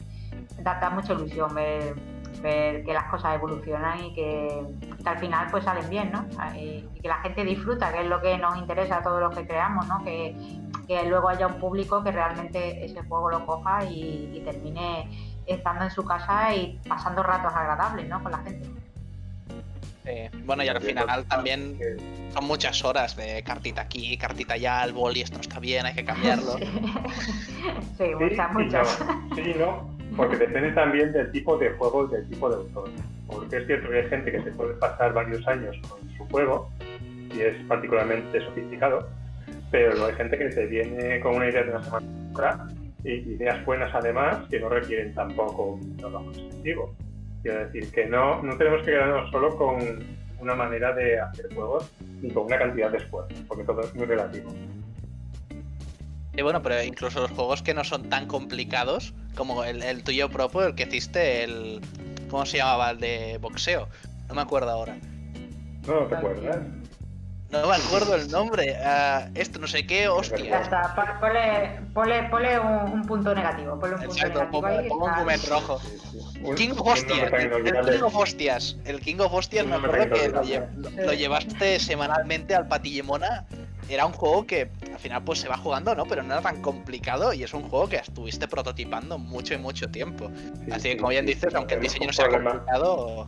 [0.59, 1.95] da, mucha ilusión ver,
[2.43, 4.61] ver, que las cosas evolucionan y que,
[5.03, 6.25] al final pues salen bien, ¿no?
[6.55, 9.47] Y, que la gente disfruta, que es lo que nos interesa a todos los que
[9.47, 10.03] creamos, ¿no?
[10.03, 10.35] Que,
[10.87, 15.07] que luego haya un público que realmente ese juego lo coja y, termine
[15.45, 18.21] estando en su casa y pasando ratos agradables ¿no?
[18.21, 18.69] con la gente.
[20.45, 21.77] bueno, y al final también
[22.33, 25.93] son muchas horas de cartita aquí, cartita allá, el boli, esto no está bien, hay
[25.93, 26.57] que cambiarlo.
[27.97, 29.05] sí, muchas, muchas.
[29.35, 29.93] Sí, no.
[30.15, 32.89] Porque depende también del tipo de juego y del tipo de autor.
[33.27, 36.69] Porque es cierto que hay gente que se puede pasar varios años con su juego
[37.35, 39.07] y es particularmente sofisticado,
[39.71, 42.67] pero hay gente que se viene con una idea de una semana otra
[43.03, 46.93] y ideas buenas además que no requieren tampoco un trabajo extensivo.
[47.41, 49.79] Quiero decir que no, no tenemos que quedarnos solo con
[50.39, 54.05] una manera de hacer juegos ni con una cantidad de esfuerzo, porque todo es muy
[54.05, 54.49] relativo.
[56.35, 60.65] Y bueno, pero incluso los juegos que no son tan complicados, como el, tuyo propio,
[60.65, 61.81] el que hiciste, el.
[62.29, 62.91] ¿Cómo se llamaba?
[62.91, 63.87] El de boxeo.
[64.27, 64.97] No me acuerdo ahora.
[65.85, 66.57] No, no te acuerdas.
[67.53, 68.75] No me acuerdo el nombre.
[68.81, 70.43] Uh, esto no sé qué, hostia.
[70.43, 70.95] Ya está,
[71.93, 73.79] ponle, ponle, un, punto negativo.
[73.79, 75.79] Ponle un punto Exacto, negativo ahí, pongo un moment rojo.
[76.55, 77.31] King of Hostias.
[77.31, 78.77] El, King of Hostias.
[78.85, 83.45] El King of Hostias me acuerdo que lo, llevaste semanalmente al Patillemona
[83.89, 86.05] era un juego que al final pues se va jugando, ¿no?
[86.05, 89.89] Pero no era tan complicado y es un juego que estuviste prototipando mucho y mucho
[89.89, 90.31] tiempo.
[90.71, 93.27] Así que como bien dices, aunque el diseño no sea complicado...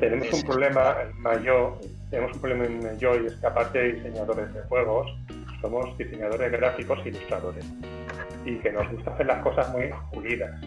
[0.00, 1.78] Tenemos un problema mayor,
[2.10, 5.08] tenemos un problema mayor y es que aparte de diseñadores de juegos,
[5.60, 7.64] somos diseñadores gráficos e ilustradores.
[8.44, 10.60] Y que nos gusta hacer las cosas muy pulidas.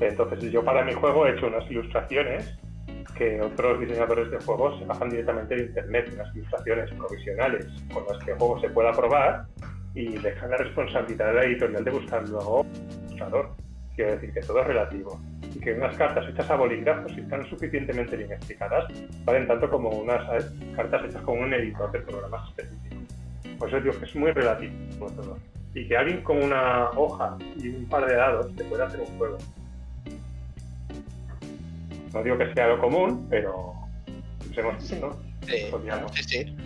[0.00, 2.58] Entonces yo para mi juego he hecho unas ilustraciones
[3.16, 8.32] que otros diseñadores de juegos bajan directamente de internet, unas ilustraciones provisionales con las que
[8.32, 9.46] el juego se pueda probar
[9.94, 13.50] y dejan la responsabilidad de la editorial de buscar luego un ilustrador.
[13.96, 15.20] Quiero decir que todo es relativo
[15.54, 18.84] y que unas cartas hechas a bolígrafos, si están suficientemente bien explicadas,
[19.24, 20.46] valen tanto como unas
[20.76, 23.16] cartas hechas con un editor de programas específicos.
[23.58, 25.38] Por eso digo que es muy relativo todo.
[25.74, 29.18] Y que alguien con una hoja y un par de dados te pueda hacer un
[29.18, 29.38] juego
[32.12, 33.74] no digo que sea lo común, pero
[34.56, 35.00] hemos sí.
[35.00, 35.12] ¿no?
[36.12, 36.56] Sí, sí,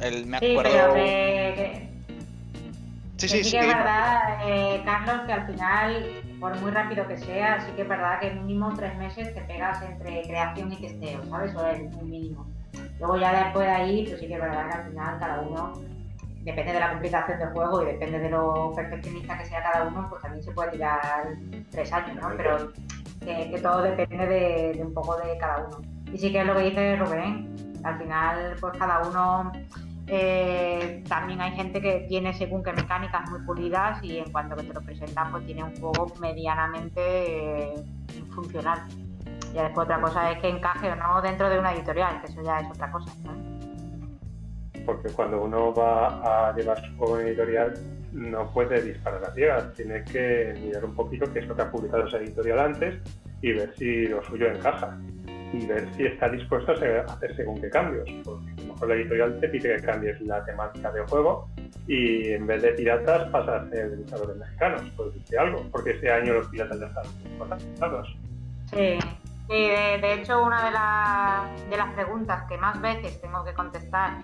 [0.00, 0.62] El, me acuerdo...
[0.62, 1.88] Sí, pero que,
[3.16, 6.06] sí, sí, sí, que es verdad, eh, Carlos, que al final,
[6.40, 9.82] por muy rápido que sea, sí que es verdad que mínimo tres meses te pegas
[9.82, 11.52] entre creación y testeo, ¿sabes?
[11.52, 12.46] Eso es un mínimo.
[12.98, 15.72] Luego ya después de ahí, pues sí que es verdad que al final cada uno,
[16.42, 20.06] depende de la complicación del juego y depende de lo perfeccionista que sea cada uno,
[20.10, 21.28] pues también se puede tirar
[21.70, 22.36] tres años, ¿no?
[22.36, 22.72] Pero
[23.24, 25.78] que, todo depende de, un poco de cada uno.
[26.12, 29.52] Y sí que es lo que dice Rubén, al final pues cada uno
[30.06, 34.64] eh, también hay gente que tiene según qué mecánicas muy pulidas y en cuanto que
[34.64, 37.84] te lo presentan pues tiene un juego medianamente eh,
[38.34, 38.80] funcional.
[39.52, 42.42] Y después otra cosa es que encaje o no dentro de una editorial, que eso
[42.42, 43.12] ya es otra cosa.
[44.84, 47.74] Porque cuando uno va a llevar su juego en editorial
[48.14, 51.70] no puede disparar a ciegas, tiene que mirar un poquito qué es lo que ha
[51.70, 52.94] publicado esa editorial antes
[53.42, 54.96] y ver si lo suyo encaja
[55.52, 56.74] y ver si está dispuesto a
[57.12, 58.08] hacer según qué cambios.
[58.24, 61.48] Porque a lo mejor la editorial te pide que cambies la temática del juego
[61.88, 66.10] y en vez de piratas pasa a ser luchadores mexicanos, por decirte algo, porque este
[66.10, 67.04] año los piratas ya están
[67.38, 68.16] contratados.
[68.70, 68.98] Sí.
[69.48, 74.22] de, hecho, una de, de, las preguntas que más veces tengo que contestar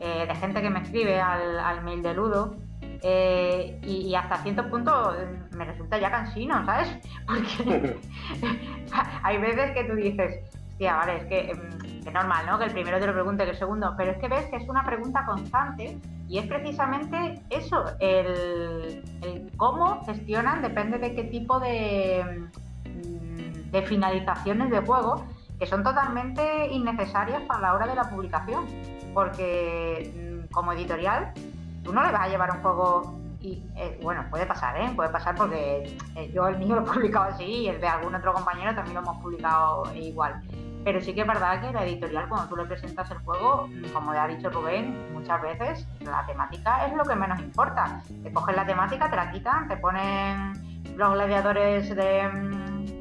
[0.00, 2.56] eh, de gente que me escribe al mail de Ludo
[3.04, 6.88] eh, y, hasta cierto punto mm, me resulta ya cansino, ¿sabes?
[7.26, 7.98] Porque
[9.22, 10.38] hay veces que tú dices,
[10.70, 12.58] hostia, vale, es que mm, es normal, ¿no?
[12.58, 14.68] Que el primero te lo pregunte que el segundo, pero es que ves que es
[14.68, 19.02] una pregunta constante y es precisamente eso, el,
[19.56, 22.46] cómo gestionan, depende de qué tipo de,
[22.84, 25.26] mm, de finalizaciones de juego,
[25.58, 28.66] que son totalmente innecesarias para la hora de la publicación,
[29.12, 31.32] porque como editorial
[31.82, 34.92] tú no le vas a llevar un juego y eh, bueno, puede pasar, ¿eh?
[34.94, 38.14] Puede pasar porque eh, yo el mío lo he publicado así y el de algún
[38.14, 40.40] otro compañero también lo hemos publicado igual.
[40.84, 44.14] Pero sí que es verdad que la editorial, cuando tú le presentas el juego, como
[44.14, 48.00] ya ha dicho Rubén, muchas veces la temática es lo que menos importa.
[48.22, 50.52] Te cogen la temática, te la quitan, te ponen
[50.96, 52.28] los gladiadores de,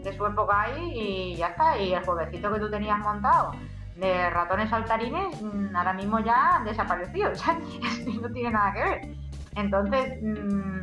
[0.03, 1.77] de su época ahí y ya está.
[1.79, 3.51] Y el jueguecito que tú tenías montado
[3.95, 7.57] de ratones saltarines mm, ahora mismo ya han desaparecido, ya
[8.21, 9.01] no tiene nada que ver.
[9.55, 10.81] Entonces, mm,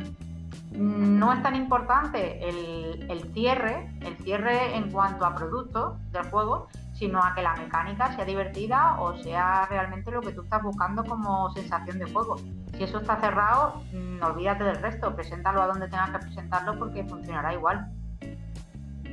[0.71, 7.23] no es tan importante el, cierre, el cierre en cuanto a producto del juego, sino
[7.23, 11.49] a que la mecánica sea divertida o sea realmente lo que tú estás buscando como
[11.51, 12.37] sensación de juego.
[12.77, 17.03] Si eso está cerrado, mm, olvídate del resto, preséntalo a donde tengas que presentarlo porque
[17.03, 17.87] funcionará igual.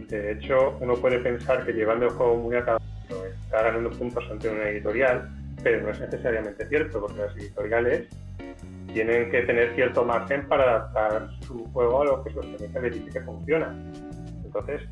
[0.09, 2.79] De hecho, uno puede pensar que llevando el juego muy a
[3.11, 5.29] está ganando puntos ante una editorial,
[5.63, 8.09] pero no es necesariamente cierto, porque las editoriales
[8.93, 12.91] tienen que tener cierto margen para adaptar su juego a lo que su experiencia le
[12.91, 13.75] dice que funciona.
[14.45, 14.83] Entonces,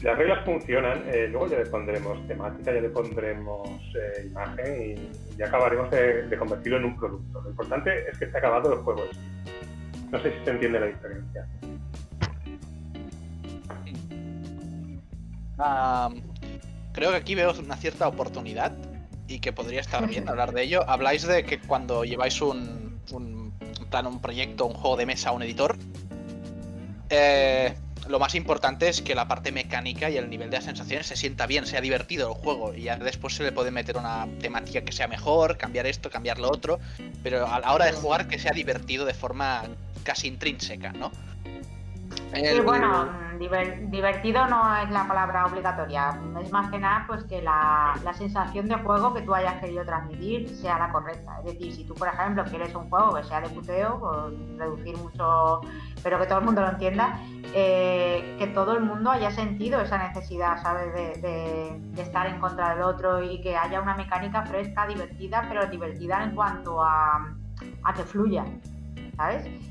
[0.00, 4.96] si las reglas funcionan, eh, luego ya le pondremos temática, ya le pondremos eh, imagen
[4.96, 7.42] y ya acabaremos de, convertirlo en un producto.
[7.42, 9.02] Lo importante es que esté acabado el juego.
[10.10, 11.46] No sé si se entiende la diferencia.
[16.92, 18.72] Creo que aquí veo una cierta oportunidad
[19.28, 20.88] y que podría estar bien hablar de ello.
[20.88, 23.52] Habláis de que cuando lleváis un, un
[23.90, 25.76] plan, un proyecto, un juego de mesa a un editor,
[27.10, 27.74] eh,
[28.08, 31.16] lo más importante es que la parte mecánica y el nivel de las sensaciones se
[31.16, 32.74] sienta bien, sea divertido el juego.
[32.74, 36.38] Y ya después se le puede meter una temática que sea mejor, cambiar esto, cambiar
[36.38, 36.80] lo otro.
[37.22, 39.62] Pero a la hora de jugar que sea divertido de forma
[40.02, 41.12] casi intrínseca, ¿no?
[42.34, 46.20] Sí, bueno, divertido no es la palabra obligatoria.
[46.42, 50.48] Es más que nada pues que la, sensación de juego que tú hayas querido transmitir
[50.48, 51.38] sea la correcta.
[51.38, 54.96] Es decir, si tú, por ejemplo, quieres un juego que sea de puteo, por reducir
[54.98, 55.62] mucho,
[56.02, 57.18] pero que todo el mundo lo entienda,
[57.54, 60.92] eh, que todo el mundo haya sentido esa necesidad, ¿sabes?
[60.94, 66.24] De, estar en contra del otro y que haya una mecánica fresca, divertida, pero divertida
[66.24, 67.34] en cuanto a,
[67.84, 68.44] a que fluya.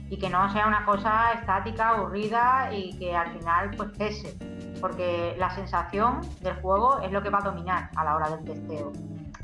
[0.09, 4.37] Y que no sea una cosa estática, aburrida y que al final pues cese,
[4.81, 8.43] porque la sensación del juego es lo que va a dominar a la hora del
[8.43, 8.91] testeo.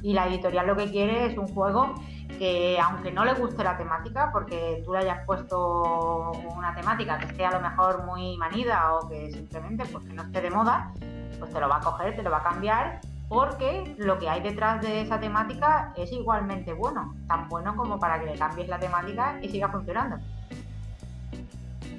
[0.01, 1.95] Y la editorial lo que quiere es un juego
[2.37, 7.25] que aunque no le guste la temática, porque tú le hayas puesto una temática que
[7.25, 10.91] esté a lo mejor muy manida o que simplemente pues, que no esté de moda,
[11.39, 14.41] pues te lo va a coger, te lo va a cambiar porque lo que hay
[14.41, 18.79] detrás de esa temática es igualmente bueno, tan bueno como para que le cambies la
[18.79, 20.17] temática y siga funcionando.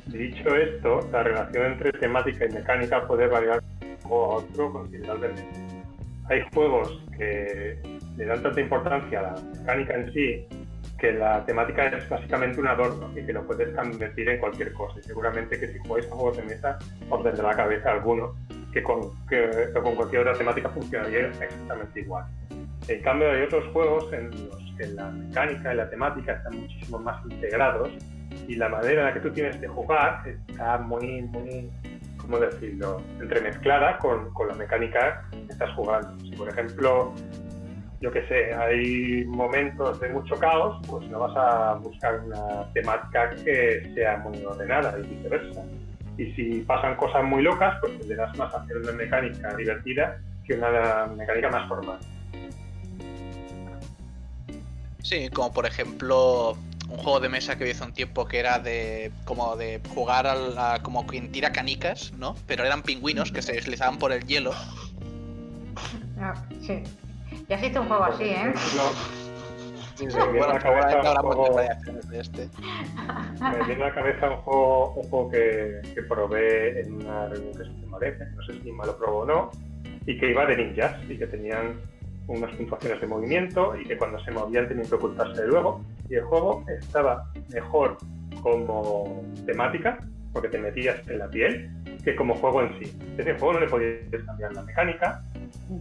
[0.07, 4.73] Dicho esto, la relación entre temática y mecánica puede variar de un juego a otro
[4.73, 5.45] considerablemente.
[6.29, 7.81] Hay juegos que
[8.17, 10.47] le dan tanta importancia a la mecánica en sí
[10.99, 14.99] que la temática es básicamente un adorno y que lo puedes convertir en cualquier cosa.
[14.99, 16.79] Y seguramente que si jugáis a juegos de mesa
[17.11, 18.35] os vendrá a la cabeza alguno
[18.77, 19.01] que con,
[19.83, 22.27] con cualquier otra temática funcionaría exactamente igual.
[22.89, 26.99] En cambio, hay otros juegos en los que la mecánica y la temática están muchísimo
[26.99, 27.91] más integrados
[28.47, 31.71] y la manera en la que tú tienes de jugar está muy, muy,
[32.19, 36.15] ¿cómo decirlo?, entremezclada con, con la mecánica que estás jugando.
[36.21, 37.15] Si, por ejemplo,
[38.03, 43.31] yo qué sé, hay momentos de mucho caos, pues no vas a buscar una temática
[43.43, 45.63] que sea muy ordenada y viceversa.
[46.19, 50.55] Y si pasan cosas muy locas, pues tendrás más a hacer una mecánica divertida que
[50.55, 51.99] una mecánica más formal.
[55.03, 56.57] Sí, como por ejemplo
[56.89, 60.27] un juego de mesa que vi hace un tiempo que era de como de jugar
[60.27, 62.37] a, como quien tira canicas, ¿no?
[62.47, 64.53] Pero eran pingüinos que se deslizaban por el hielo.
[66.21, 66.83] Ah, sí.
[67.49, 68.53] Ya existe un juego así, ¿eh?
[70.05, 71.61] Me viene a la cabeza un juego,
[72.13, 72.49] este.
[73.41, 77.53] me viene a la cabeza un juego, un juego que, que, probé en una reunión
[77.53, 77.99] que se llama
[78.37, 79.51] no sé si me lo probó o no,
[80.07, 81.77] y que iba de ninjas y que tenían
[82.29, 85.85] unas puntuaciones de movimiento y que cuando se movían tenían que ocultarse de luego.
[86.09, 87.97] Y el juego estaba mejor
[88.43, 89.99] como temática,
[90.33, 91.71] porque te metías en la piel,
[92.05, 92.99] que como juego en sí.
[93.17, 95.23] Ese juego no le podías cambiar la mecánica,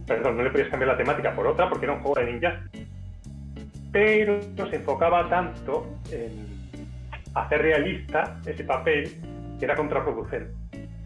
[0.06, 2.54] perdón, no le podías cambiar la temática por otra, porque era un juego de ninjas
[3.96, 6.46] pero se enfocaba tanto en
[7.32, 9.10] hacer realista ese papel
[9.58, 10.52] que era contraproducente.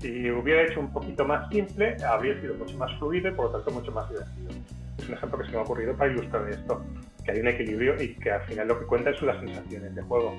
[0.00, 3.53] Si hubiera hecho un poquito más simple, habría sido mucho más fluido y por lo
[3.53, 4.50] tanto mucho más divertido.
[4.98, 6.83] Es un ejemplo que se me ha ocurrido para ilustrar esto,
[7.24, 10.03] que hay un equilibrio y que al final lo que cuenta son las sensaciones de
[10.03, 10.35] juego.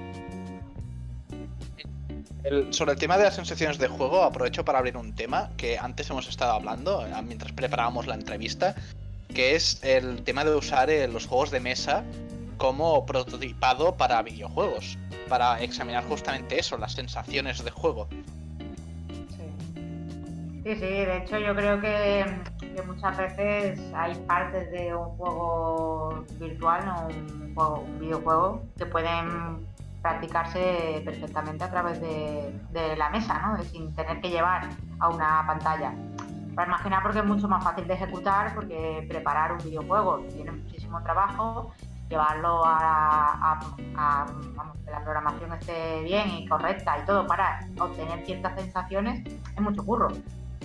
[2.71, 6.09] sobre el tema de las sensaciones de juego, aprovecho para abrir un tema que antes
[6.09, 8.75] hemos estado hablando eh, mientras preparábamos la entrevista,
[9.33, 12.03] que es el tema de usar eh, los juegos de mesa
[12.61, 14.95] como prototipado para videojuegos,
[15.27, 18.07] para examinar justamente eso, las sensaciones de juego.
[20.63, 22.23] Sí, sí, de hecho yo creo que,
[22.85, 26.87] muchas veces hay partes de un juego virtual
[27.55, 29.65] o un, videojuego que pueden
[30.03, 33.63] practicarse perfectamente a través de, la mesa, ¿no?
[33.63, 34.69] sin tener que llevar
[34.99, 35.95] a una pantalla.
[36.53, 41.01] Para imaginar porque es mucho más fácil de ejecutar, porque preparar un videojuego tiene muchísimo
[41.01, 41.71] trabajo
[42.11, 43.59] llevarlo a,
[44.85, 49.83] que la programación esté bien y correcta y todo para obtener ciertas sensaciones es mucho
[49.83, 50.09] curro.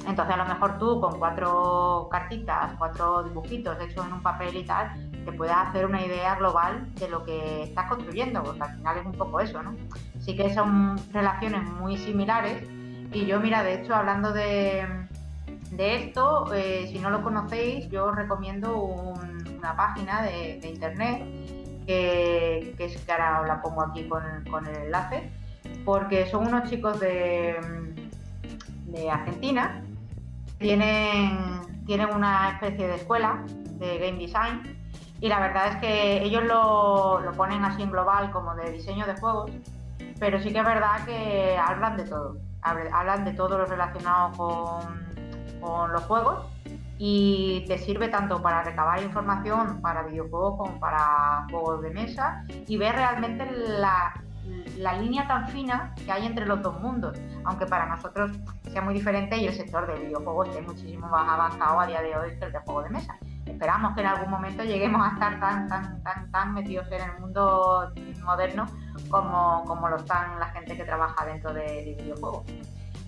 [0.06, 4.64] Entonces a lo mejor tú con cuatro cartitas, cuatro dibujitos hechos en un papel y
[4.64, 4.92] tal,
[5.24, 9.06] te puedes hacer una idea global de lo que estás construyendo, porque al final es
[9.06, 9.74] un poco eso, ¿no?
[10.20, 12.62] Sí que son relaciones muy similares
[13.12, 14.86] y yo, mira, de hecho, hablando de,
[15.70, 18.76] de esto, eh, si no lo conocéis, yo os recomiendo
[19.66, 21.24] una página de, internet
[21.86, 24.22] que, es que ahora os la pongo aquí con,
[24.66, 25.30] el enlace,
[25.84, 27.56] porque son unos chicos de,
[28.86, 29.82] de Argentina,
[30.58, 33.42] tienen, tienen una especie de escuela
[33.78, 34.78] de game design
[35.20, 39.04] y la verdad es que ellos lo, lo ponen así en global como de diseño
[39.06, 39.50] de juegos,
[40.20, 45.06] pero sí que es verdad que hablan de todo, hablan de todo lo relacionado con
[45.60, 46.44] con los juegos
[46.98, 52.76] y te sirve tanto para recabar información para videojuegos como para juegos de mesa y
[52.76, 54.14] ver realmente la,
[54.78, 58.32] la línea tan fina que hay entre los dos mundos, aunque para nosotros
[58.70, 62.16] sea muy diferente y el sector de videojuegos esté muchísimo más avanzado a día de
[62.16, 63.16] hoy que el de juegos de mesa.
[63.46, 67.20] Esperamos que en algún momento lleguemos a estar tan, tan, tan, tan metidos en el
[67.20, 67.92] mundo
[68.24, 68.66] moderno
[69.08, 72.44] como, como lo están la gente que trabaja dentro de, videojuegos.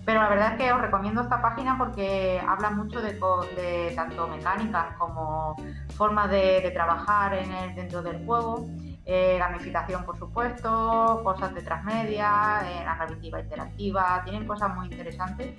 [0.09, 4.95] Pero la verdad es que os recomiendo esta página porque habla mucho de, tanto mecánicas
[4.97, 5.55] como
[5.95, 7.37] formas de, trabajar
[7.75, 8.65] dentro del juego
[9.05, 15.53] eh, gamificación, por supuesto, cosas de transmedia, eh, narrativa interactiva, tienen cosas muy interesantes.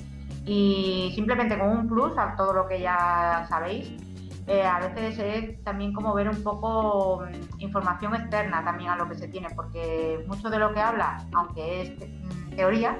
[0.44, 3.92] Y simplemente con un plus a todo lo que ya sabéis,
[4.48, 9.08] eh, a veces es también como ver un poco mm, información externa también a lo
[9.08, 12.98] que se tiene, porque mucho de lo que habla, aunque es mm, teoría,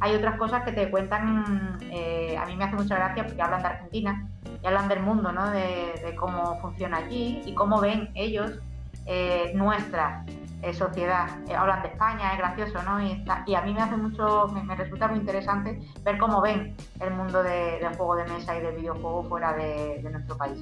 [0.00, 3.62] hay otras cosas que te cuentan, eh, a mí me hace mucha gracia porque hablan
[3.62, 4.28] de Argentina
[4.62, 5.50] y hablan del mundo, ¿no?
[5.50, 8.60] de, de cómo funciona allí y cómo ven ellos
[9.08, 10.24] eh, nuestra
[10.62, 11.28] eh, sociedad.
[11.56, 13.00] Hablan de España, es gracioso, ¿no?
[13.00, 17.40] Y, a mí me hace mucho, me, resulta muy interesante ver cómo ven el mundo
[17.44, 20.58] del juego de mesa y del videojuego fuera de, nuestro país.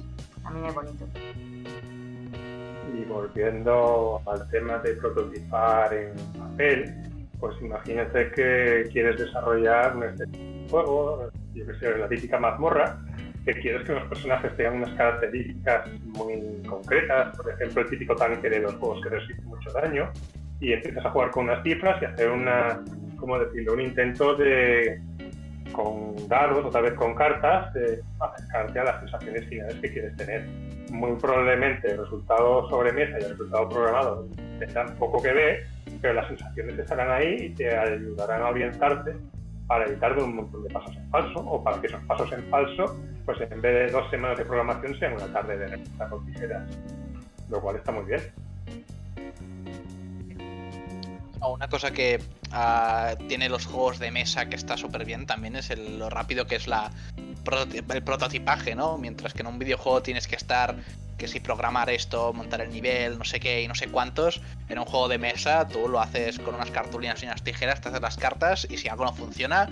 [0.53, 1.05] Mí es bonito.
[2.93, 11.29] Y volviendo al tema de prototipar en papel, pues imagínate que quieres desarrollar un juego,
[11.53, 12.97] yo que sé, la típica mazmorra,
[13.45, 18.49] que quieres que los personajes tengan unas características muy concretas, por ejemplo, el típico tanque
[18.49, 20.11] de los juegos que resiste mucho daño,
[20.59, 22.83] y empiezas a jugar con unas cifras y hacer una,
[23.17, 24.99] ¿cómo decirlo?, un intento de,
[25.71, 30.15] con dados o tal vez con cartas, de acercarte a las sensaciones finales que quieres
[30.15, 30.45] tener.
[30.91, 34.27] Muy probablemente el resultado sobre mesa y el resultado programado
[34.59, 35.67] tendrán poco que ver,
[36.05, 39.15] pero las sensaciones estarán ahí y te ayudarán a orientarte
[39.65, 42.95] para evitar un montón de pasos en falso o para que esos pasos en falso,
[43.25, 46.77] pues en vez de dos semanas de programación, sean una tarde de receta con tijeras,
[47.49, 48.21] lo cual está muy bien.
[51.41, 52.19] Una cosa que
[52.51, 56.45] uh, tiene los juegos de mesa que está súper bien también es el, lo rápido
[56.45, 58.99] que es la el prototipaje, ¿no?
[58.99, 60.75] Mientras que en un videojuego tienes que estar
[61.17, 64.79] que si programar esto, montar el nivel, no sé qué y no sé cuántos, en
[64.79, 68.01] un juego de mesa tú lo haces con unas cartulinas y unas tijeras, te haces
[68.01, 69.69] las cartas y si algo no funciona,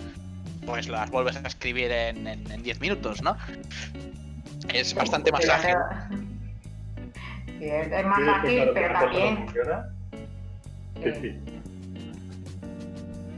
[0.65, 3.37] pues las vuelves a escribir en 10 minutos, ¿no?
[4.73, 5.75] Es bastante más ágil.
[7.59, 9.45] Sí, es más ágil, pero también...
[11.01, 11.39] Sí, sí.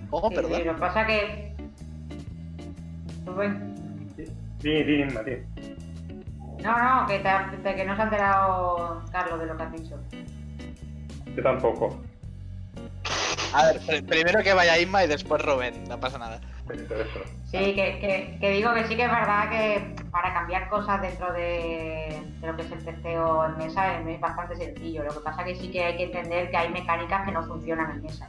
[0.09, 0.65] Oh, perdón.
[0.65, 1.53] lo que pasa que...
[4.63, 5.74] Sí, sí, sí,
[6.65, 9.99] no, no, que, que no se ha enterado Carlos de lo que has dicho.
[11.35, 12.01] Yo tampoco.
[13.53, 16.41] A ver, primero que vaya Isma y después Rubén, no pasa nada.
[17.45, 22.21] Sí, que, que, digo que sí que es verdad que para cambiar cosas dentro de,
[22.41, 25.03] lo que es el testeo en mesa es, bastante sencillo.
[25.03, 27.91] Lo que pasa que sí que hay que entender que hay mecánicas que no funcionan
[27.91, 28.27] en mesa.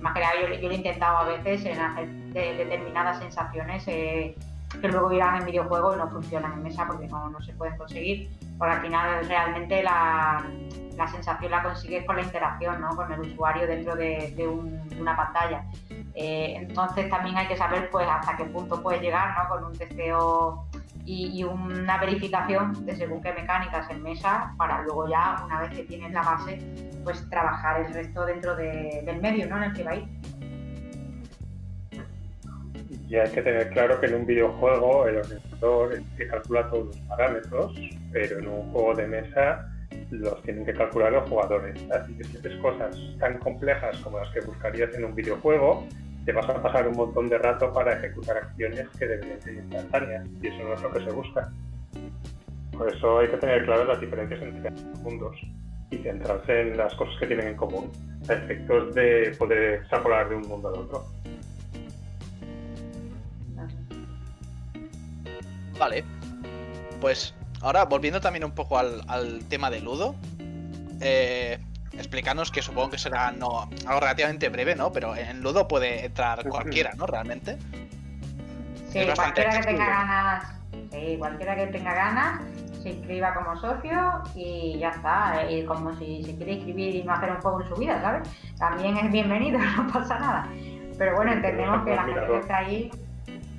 [0.00, 4.34] Más que nada yo, lo he intentado a veces en hacer determinadas sensaciones eh,
[4.80, 7.76] que luego irán en videojuego y no funcionan en mesa porque no, no se pueden
[7.76, 8.30] conseguir.
[8.58, 10.44] Porque al final realmente la,
[10.96, 12.90] la, sensación la consigues con la interacción ¿no?
[12.90, 15.64] con el usuario dentro de, de, una pantalla.
[16.14, 19.48] Eh, entonces también hay que saber pues hasta qué punto puedes llegar ¿no?
[19.48, 20.66] con un testeo
[21.04, 25.70] y, y, una verificación de según qué mecánicas en mesa para luego ya, una vez
[25.70, 26.58] que tienes la base,
[27.02, 29.56] pues trabajar el resto dentro de, del medio ¿no?
[29.56, 29.92] en el que va.
[33.08, 36.96] Y hay que tener claro que en un videojuego el ordenador que calcula todos los
[37.08, 37.74] parámetros,
[38.12, 39.66] pero en un juego de mesa
[40.10, 41.74] los tienen que calcular los jugadores.
[41.90, 45.86] Así que si haces cosas tan complejas como las que buscarías en un videojuego,
[46.26, 50.26] te vas a pasar un montón de rato para ejecutar acciones que deberían ser instantáneas,
[50.42, 51.50] y eso no es lo que se busca.
[52.76, 55.36] Por eso hay que tener claras las diferencias entre los mundos
[55.90, 57.90] y centrarse en las cosas que tienen en común,
[58.28, 61.04] a efectos de poder extrapolar de un mundo al otro.
[65.78, 66.04] Vale.
[67.00, 70.14] Pues ahora volviendo también un poco al, tema de Ludo.
[71.00, 71.58] Eh,
[71.92, 74.92] explícanos que supongo que será no, algo relativamente breve, ¿no?
[74.92, 77.06] Pero en Ludo puede entrar cualquiera, ¿no?
[77.06, 77.56] Realmente.
[78.90, 80.44] Sí, cualquiera que tenga ganas.
[80.90, 82.40] Sí, cualquiera que tenga ganas
[82.82, 85.50] se inscriba como socio y ya está.
[85.50, 88.28] Y como si se quiere inscribir y no hacer un juego en su vida, ¿sabes?
[88.58, 90.48] También es bienvenido, no pasa nada.
[90.96, 92.90] Pero bueno, entendemos que la gente que está ahí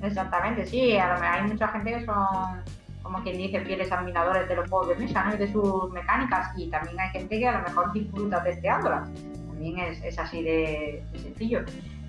[0.02, 2.62] Exactamente, sí, a lo hay mucha gente que son,
[3.02, 5.34] como quien dice, fieles admiradores de los juegos de mesa ¿no?
[5.34, 9.08] y de sus mecánicas, y también hay gente que a lo mejor disfruta testeándolas.
[9.48, 11.60] También es, así de, sencillo.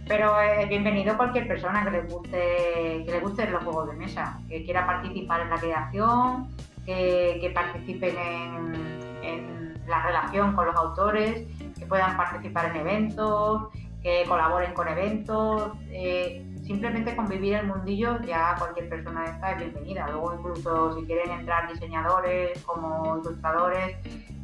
[0.08, 4.40] Pero es bienvenido cualquier persona que le guste, que le guste los juegos de mesa,
[4.50, 6.48] que quiera participar en la creación,
[6.86, 11.46] que, participen en, la relación con los autores,
[11.78, 13.64] que puedan participar en eventos,
[14.02, 15.74] que colaboren con eventos.
[15.90, 20.08] Eh, simplemente convivir el mundillo, ya cualquier persona esta es bienvenida.
[20.10, 23.98] Luego incluso si quieren entrar diseñadores como ilustradores,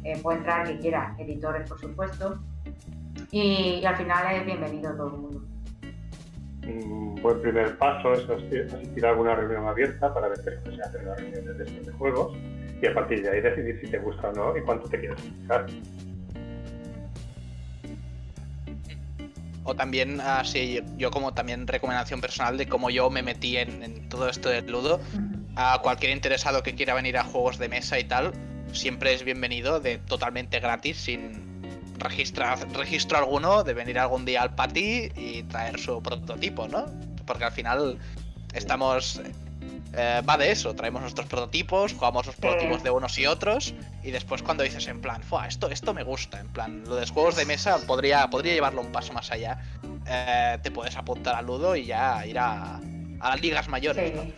[0.04, 2.38] eh, puede entrar quien quiera, editores por supuesto.
[3.30, 5.42] Y, al final es bienvenido todo el mundo.
[6.66, 10.98] Un buen primer paso es asistir a alguna reunión abierta para ver qué se hace
[10.98, 12.36] en las reuniones de estos juegos
[12.82, 15.22] y a partir de ahí decidir si te gusta o no y cuánto te quieres
[15.22, 15.66] dedicar.
[19.68, 24.30] O también así yo como también recomendación personal de cómo yo me metí en, todo
[24.30, 24.98] esto del ludo.
[25.56, 28.32] A cualquier interesado que quiera venir a juegos de mesa y tal
[28.72, 31.60] siempre es bienvenido de totalmente gratis sin
[31.98, 36.86] registrar registro alguno de venir algún día al pati y traer su prototipo no
[37.26, 37.98] porque al final
[38.54, 39.20] estamos
[39.94, 44.10] eh, va de eso, traemos nuestros prototipos, jugamos los prototipos de unos y otros, y
[44.10, 47.36] después cuando dices en plan, esto, esto me gusta, en plan, lo de los juegos
[47.36, 49.58] de mesa podría, podría llevarlo un paso más allá,
[50.06, 52.80] eh, te puedes apuntar al Ludo y ya ir a,
[53.20, 54.34] las ligas mayores, sí.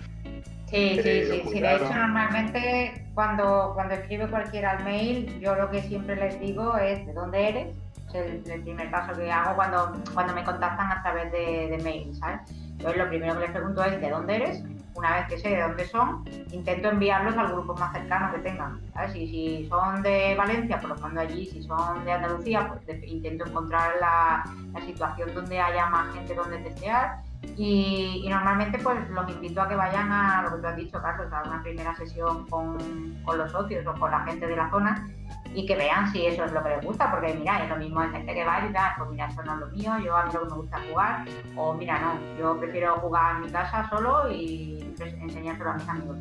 [0.71, 5.83] Sí, sí, sí, De hecho, normalmente cuando, cuando escribe cualquiera al mail, yo lo que
[5.83, 7.77] siempre les digo es de dónde eres.
[8.15, 12.15] Es el, primer paso que hago cuando, cuando me contactan a través de, de mail,
[12.15, 12.41] ¿sabes?
[12.71, 14.63] Entonces, lo primero que les pregunto es de dónde eres
[14.95, 18.81] una vez que sé de dónde son, intento enviarlos al grupo más cercano que tengan.
[19.13, 21.47] Si, si son de Valencia, pues los mando allí.
[21.47, 24.45] Si son de Andalucía, pues intento encontrar la,
[24.85, 27.23] situación donde haya más gente donde testear.
[27.57, 31.33] Y, normalmente pues los invito a que vayan a lo que tú has dicho, Carlos,
[31.33, 32.79] a una primera sesión con,
[33.25, 35.09] con los socios o con la gente de la zona
[35.53, 38.01] y que vean si eso es lo que les gusta, porque mira, es lo mismo
[38.01, 40.27] hay gente que va y tal, pues mira, esto no es lo mío, yo a
[40.27, 41.25] mí lo que me gusta jugar,
[41.57, 46.19] o mira, no, yo prefiero jugar en mi casa solo y enseñárselo a mis amigos.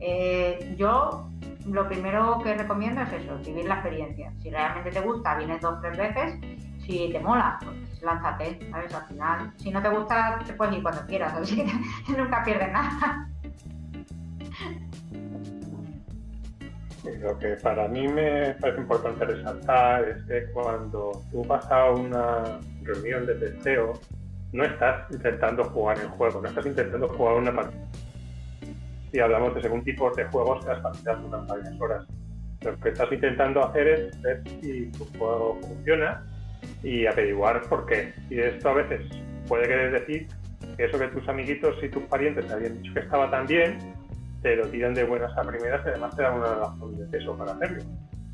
[0.00, 1.30] Eh, yo
[1.66, 4.32] lo primero que recomiendo es eso, vivir la experiencia.
[4.42, 6.40] Si realmente te gusta, vienes dos o tres veces,
[6.86, 8.94] si te mola, pues lánzate, ¿sabes?
[8.94, 12.72] Al final, si no te gusta, te puedes ir cuando quieras, así que nunca pierdes
[12.72, 13.28] nada.
[17.04, 22.58] Lo que para mí me parece importante resaltar es que cuando tú vas a una
[22.82, 23.92] reunión de testeo,
[24.52, 27.84] no estás intentando jugar el juego, no estás intentando jugar una partida.
[29.12, 32.06] Si hablamos de según tipo de juegos, las partidas duran varias horas.
[32.62, 36.24] Lo que estás intentando hacer es ver si tu juego funciona
[36.82, 38.14] y averiguar por qué.
[38.30, 39.02] Y esto a veces
[39.46, 40.26] puede querer decir
[40.76, 43.78] que eso que tus amiguitos y tus parientes te habían dicho que estaba tan bien,
[44.44, 47.34] te lo tiran de buenas a primeras y además te dan una razón de peso
[47.34, 47.82] para hacerlo.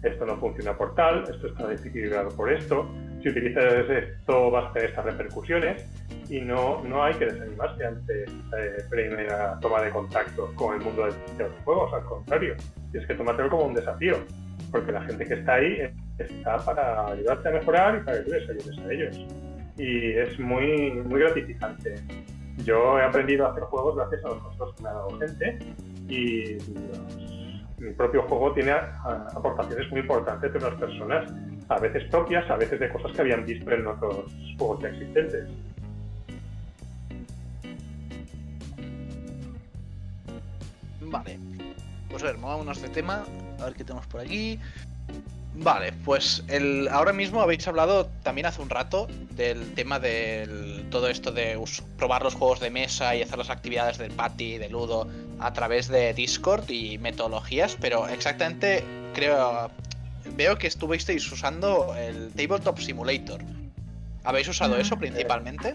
[0.03, 2.91] Esto no funciona por tal, esto está desequilibrado por esto,
[3.23, 5.87] si utilizas esto vas a tener estas repercusiones
[6.29, 11.05] y no, no hay que desanimarse ante esta primera toma de contacto con el mundo
[11.05, 12.57] de los juegos, al contrario,
[12.91, 14.17] tienes que tomártelo como un desafío,
[14.73, 18.31] porque la gente que está ahí está para ayudarte a mejorar y para que tú
[18.33, 19.27] les ayudes a ellos.
[19.79, 21.95] Y es muy, muy gratificante.
[22.65, 25.59] Yo he aprendido a hacer juegos gracias a los consejos que me ha dado gente
[26.11, 26.59] y
[27.79, 31.33] mi propio juego tiene aportaciones muy importantes de otras personas,
[31.69, 35.49] a veces propias, a veces de cosas que habían visto en otros juegos ya existentes.
[41.01, 41.39] Vale,
[42.09, 43.25] pues a ver, movámonos de tema,
[43.61, 44.59] a ver qué tenemos por aquí.
[45.55, 51.09] Vale, pues el, ahora mismo habéis hablado también hace un rato del tema de todo
[51.09, 51.63] esto de
[51.99, 55.89] probar los juegos de mesa y hacer las actividades del party, de ludo, a través
[55.89, 59.71] de Discord y metodologías, pero exactamente creo
[60.37, 63.41] veo que estuvisteis usando el Tabletop Simulator.
[64.25, 65.75] ¿Habéis usado eso principalmente?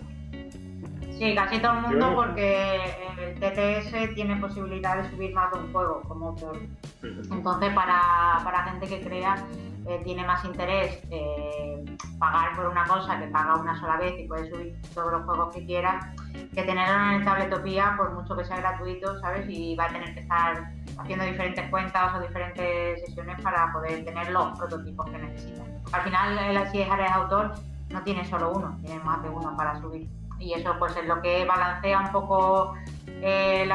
[1.17, 2.77] Sí, casi todo el mundo porque
[3.17, 6.53] el TTS tiene posibilidad de subir más de un juego como otro.
[7.01, 9.45] Entonces para, para gente que crea
[9.87, 11.85] eh, tiene más interés eh,
[12.17, 15.53] pagar por una cosa que paga una sola vez y puede subir todos los juegos
[15.53, 19.45] que quiera, que tenerlo en el Tabletopía, por mucho que sea gratuito, ¿sabes?
[19.47, 24.31] Y va a tener que estar haciendo diferentes cuentas o diferentes sesiones para poder tener
[24.31, 25.63] los prototipos que necesita.
[25.91, 27.53] Al final, si es área de autor,
[27.89, 30.09] no tiene solo uno, tiene más de uno para subir.
[30.39, 32.73] Y eso pues es lo que balancea un poco
[33.07, 33.69] eh,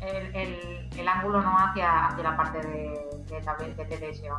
[0.00, 4.38] el, el, ángulo no hacia, hacia la parte de de, televisión.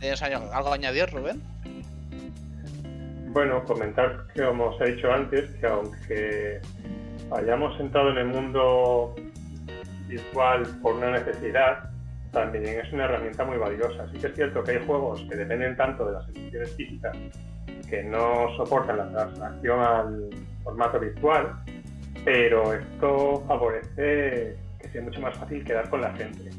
[0.00, 1.42] ¿Tienes algo a añadir, Rubén?
[3.28, 6.60] Bueno, comentar que, como os he dicho antes, que aunque
[7.32, 9.14] hayamos entrado en el mundo
[10.06, 11.90] virtual por una necesidad,
[12.30, 14.06] también es una herramienta muy valiosa.
[14.12, 17.16] Sí que es cierto que hay juegos que dependen tanto de las ediciones físicas
[17.88, 20.30] que no soportan la transacción al
[20.62, 21.54] formato virtual,
[22.24, 26.50] pero esto favorece que sea mucho más fácil quedar con la gente.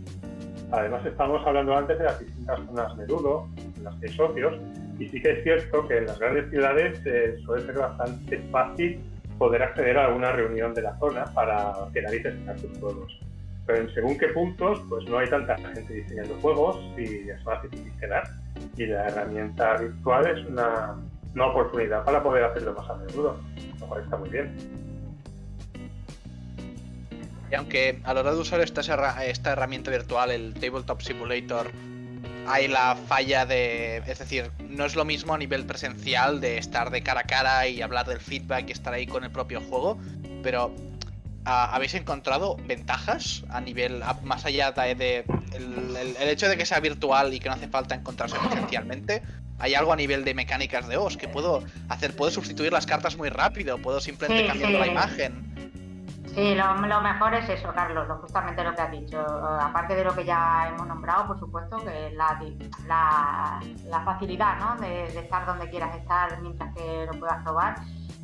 [0.71, 3.47] Además, estamos hablando antes de las distintas zonas de Ludo,
[3.77, 4.55] en las que hay socios,
[4.99, 8.99] y sí que es cierto que en las grandes ciudades eh, suele ser bastante fácil
[9.37, 13.19] poder acceder a una reunión de la zona para quedar y testar tus juegos.
[13.65, 17.61] Pero en según qué puntos, pues no hay tanta gente diseñando juegos y es más
[17.63, 18.23] difícil quedar.
[18.77, 20.95] Y la herramienta virtual es una,
[21.33, 23.39] una oportunidad para poder hacerlo más a menudo,
[23.79, 24.84] lo cual está muy bien.
[27.55, 28.81] Y aunque a la hora de usar esta,
[29.23, 31.71] esta herramienta virtual, el Tabletop Simulator,
[32.45, 34.03] hay la falla de.
[34.05, 37.65] Es decir, no es lo mismo a nivel presencial de estar de cara a cara
[37.69, 39.97] y hablar del feedback y estar ahí con el propio juego,
[40.43, 40.75] pero
[41.45, 47.39] ¿habéis encontrado ventajas a nivel más allá de, el, hecho de que sea virtual y
[47.39, 49.23] que no hace falta encontrarse presencialmente?
[49.59, 52.17] ¿Hay algo a nivel de mecánicas de OS que puedo hacer?
[52.17, 53.77] ¿Puedo sustituir las cartas muy rápido?
[53.77, 55.55] ¿Puedo simplemente cambiar la imagen?
[56.35, 59.21] Sí, lo, mejor es eso, Carlos, justamente lo que has dicho.
[59.21, 62.37] aparte de lo que ya hemos nombrado, por supuesto, que la,
[63.87, 64.75] la, facilidad ¿no?
[64.81, 67.75] de, estar donde quieras estar mientras que lo puedas probar.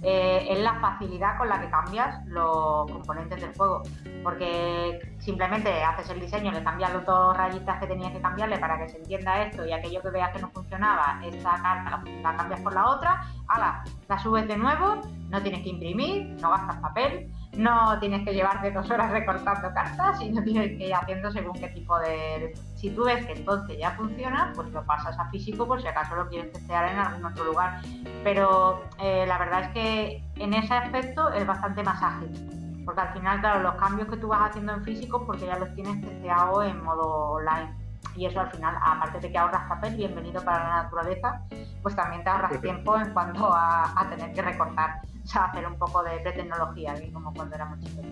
[0.03, 3.81] Eh, es la facilidad con la que cambias los componentes del juego.
[4.25, 8.77] Porque simplemente haces el diseño, le cambias los dos rayitas que tenías que cambiarle para
[8.77, 12.59] que se entienda esto y aquello que veas que no funcionaba, esta carta la, cambias
[12.59, 17.31] por la otra, ala, la subes de nuevo, no tienes que imprimir, no gastas papel
[17.57, 21.53] no tienes que llevarte dos horas recortando cartas y no tienes que ir haciendo según
[21.53, 22.53] qué tipo de...
[22.75, 26.15] Si tú ves que entonces ya funciona, pues lo pasas a físico por si acaso
[26.15, 27.81] lo quieres testear en algún otro lugar.
[28.23, 32.83] Pero eh, la verdad es que en ese aspecto es bastante más ágil.
[32.85, 35.73] Porque al final, claro, los cambios que tú vas haciendo en físico, porque ya los
[35.75, 37.75] tienes testeado en modo online.
[38.15, 41.41] Y eso al final, aparte de que ahorras papel, bienvenido para la naturaleza,
[41.81, 45.01] pues también te ahorras tiempo en cuanto a, a tener que recortar
[45.33, 48.05] hacer un poco de pre-tecnología, como cuando éramos chicos.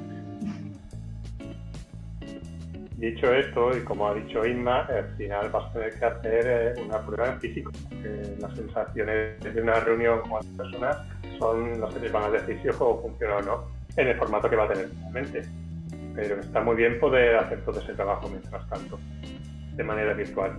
[2.97, 6.81] Dicho esto, y como ha dicho Inma, al final vas a tener que hacer eh,
[6.85, 10.97] una prueba en físico, porque las sensaciones de una reunión con otras personas
[11.39, 14.17] son las que te van a decir si el juego funciona o no en el
[14.17, 15.43] formato que va a tener mente.
[16.13, 18.99] Pero está muy bien poder hacer todo ese trabajo mientras tanto,
[19.75, 20.57] de manera virtual.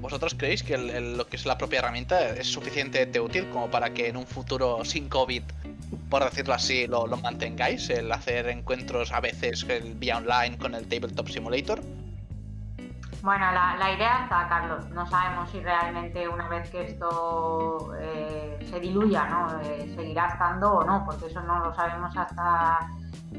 [0.00, 4.08] ¿Vosotros creéis que lo que es la propia herramienta es suficientemente útil como para que
[4.08, 5.42] en un futuro sin COVID,
[6.08, 7.90] por decirlo así, lo, mantengáis?
[7.90, 9.66] El hacer encuentros a veces
[9.98, 11.80] vía online con el Tabletop Simulator.
[13.20, 14.88] Bueno, la, idea está, Carlos.
[14.90, 19.60] No sabemos si realmente una vez que esto eh, se diluya, ¿no?
[19.60, 22.78] Eh, seguirá estando o no, porque eso no lo sabemos hasta,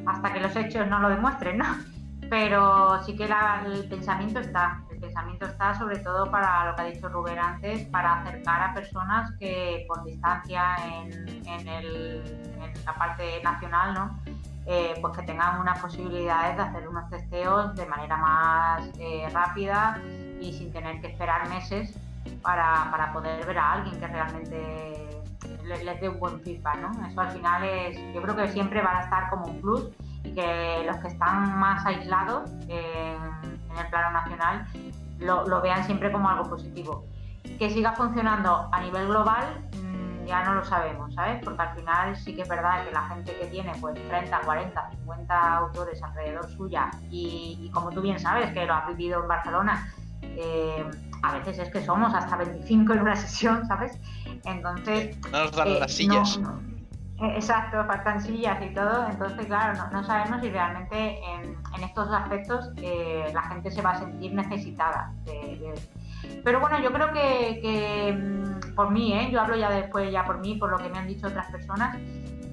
[0.06, 1.66] hasta que los hechos no lo demuestren, ¿no?
[2.30, 7.10] Pero sí que el pensamiento está pensamiento está sobre todo para lo que ha dicho
[7.10, 11.40] Rubén antes, para acercar a personas que por distancia en,
[12.86, 14.20] la parte nacional, ¿no?
[14.66, 20.00] Eh, pues que tengan unas posibilidades de hacer unos testeos de manera más eh, rápida
[20.40, 21.98] y sin tener que esperar meses
[22.42, 25.22] para, poder ver a alguien que realmente
[25.66, 27.08] les, dé un buen feedback, ¿no?
[27.08, 29.88] Eso al final es, yo creo que siempre van a estar como un plus
[30.24, 32.52] y que los que están más aislados
[33.70, 34.66] en el plano nacional
[35.20, 37.06] lo, vean siempre como algo positivo.
[37.58, 41.44] Que siga funcionando a nivel global mm, ya no lo sabemos, ¿sabes?
[41.44, 44.90] Porque al final sí que es verdad que la gente que tiene pues 30, 40,
[44.92, 49.94] 50 autores alrededor suya y, como tú bien sabes que lo has vivido en Barcelona,
[50.22, 50.86] eh,
[51.22, 54.00] a veces es que somos hasta 25 en una sesión, ¿sabes?
[54.46, 55.18] Entonces...
[55.32, 56.40] No nos dan eh, las sillas.
[57.22, 63.30] Exacto, faltan sillas y todo, entonces claro, no, sabemos si realmente en, estos aspectos eh,
[63.34, 65.12] la gente se va a sentir necesitada.
[66.44, 69.30] Pero bueno, yo creo que, mm, por mí, ¿eh?
[69.32, 71.98] yo hablo ya después ya por mí, por lo que me han dicho otras personas,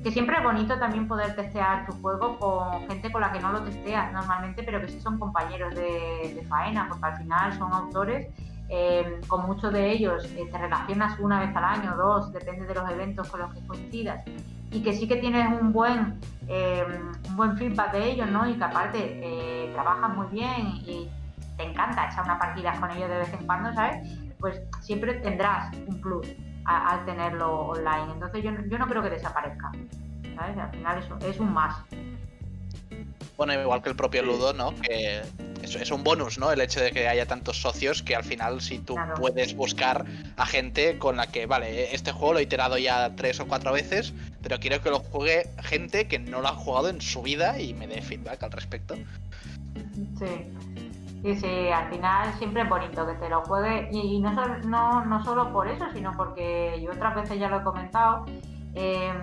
[0.03, 3.53] que siempre es bonito también poder testear tu juego con gente con la que no
[3.53, 8.27] lo testeas normalmente, pero que sí son compañeros de, faena, porque al final son autores
[8.69, 12.91] eh, con muchos de ellos te relacionas una vez al año, dos, depende de los
[12.91, 14.25] eventos con los que coincidas
[14.71, 16.85] y que sí que tienes un buen, eh,
[17.29, 18.49] un buen feedback de ellos, ¿no?
[18.49, 21.09] Y que aparte eh, trabajas muy bien y
[21.57, 24.09] te encanta echar una partida con ellos de vez en cuando, ¿sabes?
[24.39, 26.29] Pues siempre tendrás un plus
[26.65, 28.13] al tenerlo online.
[28.13, 29.71] Entonces yo, yo no creo que desaparezca,
[30.37, 30.59] ¿sabes?
[30.59, 31.77] Al final eso es un más.
[33.37, 34.75] Bueno, igual que el propio Ludo, ¿no?
[34.75, 35.23] Que
[35.75, 36.53] es, un bonus, ¿no?
[36.53, 40.05] El hecho de que haya tantos socios que al final si tú puedes buscar
[40.37, 43.73] a gente con la que, vale, este juego lo he iterado ya tres o cuatro
[43.73, 47.61] veces, pero quiero que lo juegue gente que no lo ha jugado en su vida
[47.61, 48.95] y me dé feedback al respecto.
[50.19, 50.51] Sí.
[51.23, 55.05] Sí, sí, al final siempre es bonito que te lo juegue y, no, solo, no,
[55.05, 58.27] no, solo por eso, sino porque yo otras veces ya lo he comentado,
[58.75, 59.23] em,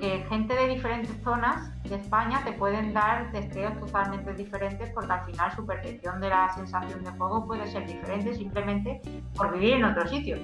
[0.00, 5.24] que gente de diferentes zonas de España te pueden dar testeos totalmente diferentes porque al
[5.24, 9.00] final su percepción de la sensación de juego puede ser diferente simplemente
[9.36, 10.36] por vivir en otro sitio.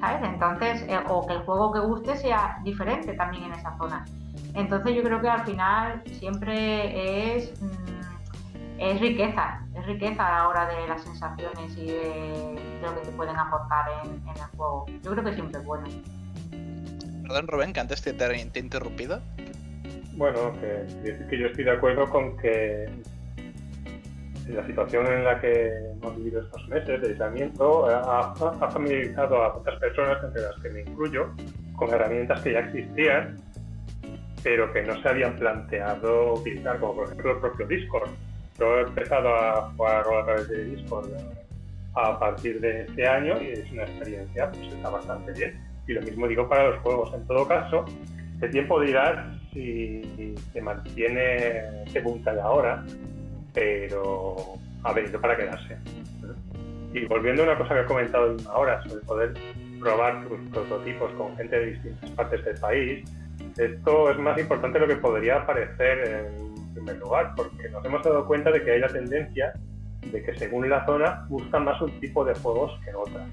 [0.00, 0.22] ¿sabes?
[0.22, 4.04] Entonces, eh, o que el juego que guste sea diferente también en esa zona.
[4.54, 10.66] Entonces yo creo que al final siempre es, mm, es riqueza, es riqueza a hora
[10.66, 14.86] de las sensaciones y de, lo que te pueden aportar en, el juego.
[15.02, 15.86] Yo creo que siempre es bueno.
[17.28, 19.20] Perdón, Rubén, que antes te, te he interrumpido.
[20.14, 22.88] Bueno, que, yo estoy de acuerdo con que
[24.48, 28.34] la situación en la que hemos vivido estos meses de aislamiento ha,
[28.70, 31.28] familiarizado a muchas personas, entre las que me incluyo,
[31.76, 33.36] con herramientas que ya existían,
[34.42, 38.08] pero que no se habían planteado utilizar, como por ejemplo el propio Discord.
[38.58, 41.10] Yo he empezado a jugar a través de Discord
[41.94, 45.67] a partir de este año y es una experiencia, pues está bastante bien.
[45.88, 47.12] Y lo mismo digo para los juegos.
[47.14, 47.84] En todo caso,
[48.40, 52.84] el tiempo dirá si se mantiene según cada ahora
[53.58, 54.36] pero
[54.84, 55.76] ha venido para quedarse.
[56.94, 59.34] Y volviendo a una cosa que he comentado ahora sobre poder
[59.80, 63.04] probar tus prototipos con gente de distintas partes del país,
[63.56, 68.02] esto es más importante de lo que podría parecer en primer lugar, porque nos hemos
[68.02, 69.52] dado cuenta de que hay la tendencia
[70.06, 73.26] de que según la zona buscan más un tipo de juegos que otras.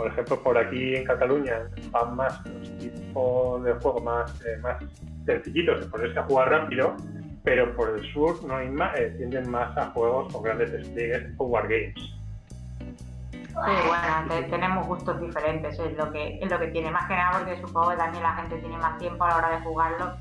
[0.00, 4.82] Por ejemplo, por aquí en Cataluña van más los tipos de juegos más, eh, más
[5.26, 6.96] sencillitos de ponerse a jugar rápido
[7.42, 11.26] pero por el sur no hay más, eh, tienden más a juegos con grandes despliegues
[11.26, 11.94] tipo Wargames.
[11.96, 13.54] Sí,
[13.86, 17.60] bueno, tenemos gustos diferentes, es lo que es lo que tiene, más que nada porque
[17.60, 20.16] supongo que también la gente tiene más tiempo a la hora de jugarlo.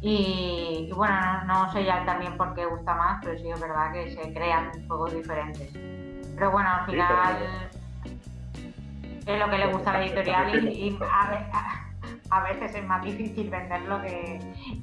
[0.00, 4.10] Y, bueno, no, sé ya también por qué gusta más, pero sí es verdad que
[4.10, 5.70] se crean juegos diferentes.
[6.34, 7.70] Pero bueno, al final
[9.26, 10.98] es lo que le gusta a la editorial y,
[12.30, 14.40] a, veces es más difícil venderlo que,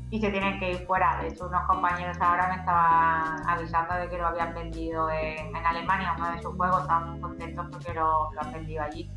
[0.09, 1.19] y se tienen que ir fuera.
[1.21, 6.15] De hecho, unos compañeros ahora me estaban avisando de que lo habían vendido en, Alemania,
[6.17, 9.09] uno de sus juegos, estaban muy contentos porque lo, lo han vendido allí,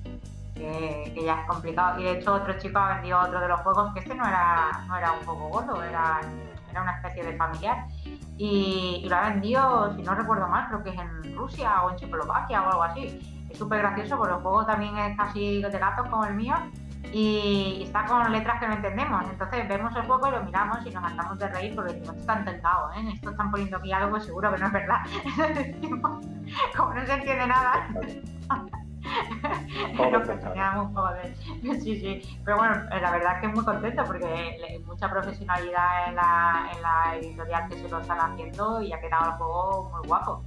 [0.54, 2.00] que, ya es complicado.
[2.00, 4.84] Y de hecho, otro chico ha vendido otro de los juegos, que este no era,
[4.86, 6.20] no era un poco gordo, era,
[6.70, 7.86] era una especie de familiar.
[8.36, 11.96] Y, lo ha vendido, si no recuerdo mal, creo que es en Rusia o en
[11.96, 13.33] Checoslovaquia o algo así.
[13.54, 16.56] Es súper gracioso porque el juego también es casi de gatos como el mío
[17.12, 19.22] y está con letras que no entendemos.
[19.30, 22.44] Entonces vemos el juego y lo miramos y nos matamos de reír porque esto está
[22.44, 23.12] tentado, ¿eh?
[23.14, 24.98] Esto están poniendo aquí algo, seguro que no es verdad.
[26.76, 27.88] Como no se entiende nada.
[29.94, 31.80] nos un poco de...
[31.80, 32.40] Sí, sí.
[32.44, 36.70] Pero bueno, la verdad es que es muy contento porque hay mucha profesionalidad en la,
[36.74, 40.42] en la editorial que se lo están haciendo y ha quedado el juego muy guapo.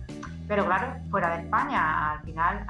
[0.48, 2.66] Pero claro, fuera de España, al final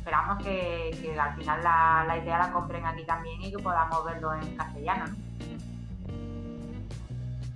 [0.00, 4.56] esperamos que, al final la, idea la compren aquí también y que podamos verlo en
[4.56, 5.04] castellano.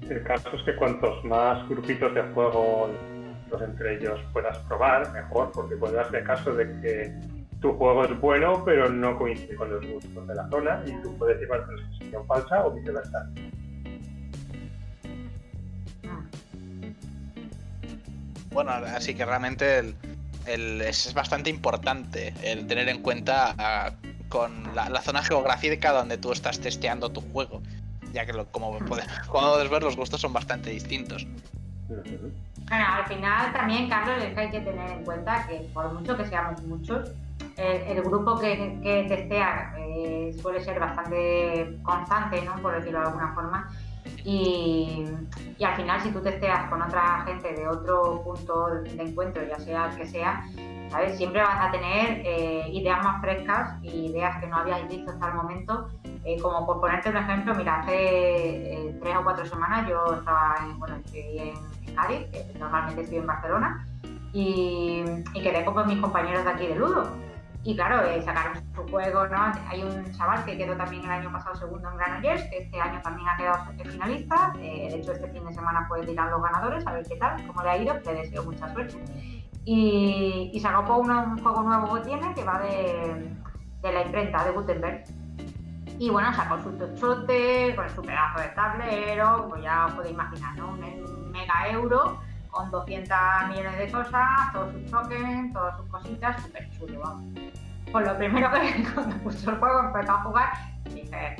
[0.03, 2.91] El caso es que cuantos más grupitos de juego
[3.51, 7.15] los entre ellos puedas probar, mejor, porque puede darse caso de que
[7.61, 11.17] tu juego es bueno, pero no coincide con los gustos de la zona y tú
[11.17, 13.27] puedes llevar sensación falsa o viceversa.
[18.53, 19.95] Bueno, así que realmente
[20.47, 23.93] es bastante importante el tener en cuenta ah,
[24.29, 27.63] con la, zona geográfica donde tú estás testeando tu juego,
[28.13, 31.27] ya que como, puedes, puedes ver los gustos son bastante distintos.
[31.89, 36.17] Bueno, al final también, Carlos, es que hay que tener en cuenta que por mucho
[36.17, 37.11] que seamos muchos,
[37.57, 42.57] el, grupo que, que testea eh, suele ser bastante constante, ¿no?
[42.57, 43.71] por decirlo de alguna forma,
[44.25, 45.05] y,
[45.63, 49.91] al final, si tú testeas con otra gente de otro punto de encuentro, ya sea
[49.91, 50.45] el que sea,
[50.91, 51.17] ¿sabes?
[51.17, 55.29] siempre vas a tener eh, ideas más frescas y ideas que no habías visto hasta
[55.29, 55.89] el momento.
[56.25, 60.57] Eh, como por ponerte un ejemplo, mira, hace eh, tres o cuatro semanas yo estaba
[60.63, 62.27] en, bueno, estoy en, Cádiz,
[62.59, 63.87] normalmente estoy en Barcelona,
[64.33, 67.09] y quedé con mis compañeros de aquí de Ludo.
[67.67, 69.53] Y claro, eh, sacaron su juego, ¿no?
[69.69, 73.01] Hay un chaval que quedó también el año pasado segundo en Granollers, que este año
[73.01, 74.53] también ha quedado finalista.
[74.59, 77.47] Eh, de hecho, este fin de semana puede tirar los ganadores, a ver qué tal,
[77.47, 79.03] cómo le ha ido, le deseo mucha suerte.
[79.65, 83.35] Y, y sacó un juego nuevo que tiene, que va de,
[83.81, 85.05] de la imprenta de Gutenberg.
[85.99, 90.55] Y bueno, sacó su tochote con su pedazo de tablero, pues ya os podéis imaginar,
[90.57, 90.69] ¿no?
[90.69, 92.19] Un mega euro
[92.55, 97.25] con 200 millones de cosas, todos sus tokens, todas sus cositas, súper chulo, vamos.
[97.91, 100.49] Pues lo primero que cuando puso el juego empezó a jugar,
[100.85, 101.37] dije,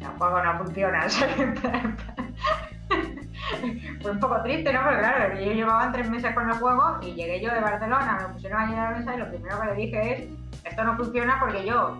[0.00, 1.06] el juego no funciona.
[4.02, 4.82] Fue un poco triste, ¿no?
[4.82, 8.34] Porque claro, yo llevaba tres meses con el juego y llegué yo de Barcelona, me
[8.34, 10.28] pusieron allí en la mesa y lo primero que le dije es,
[10.64, 11.96] esto no funciona porque yo,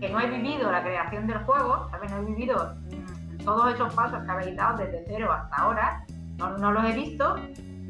[0.00, 2.10] que no he vivido la creación del juego, ¿sabes?
[2.10, 6.04] No he vivido mm, todos esos pasos que habéis dado desde cero hasta ahora,
[6.38, 7.36] no, no los he visto,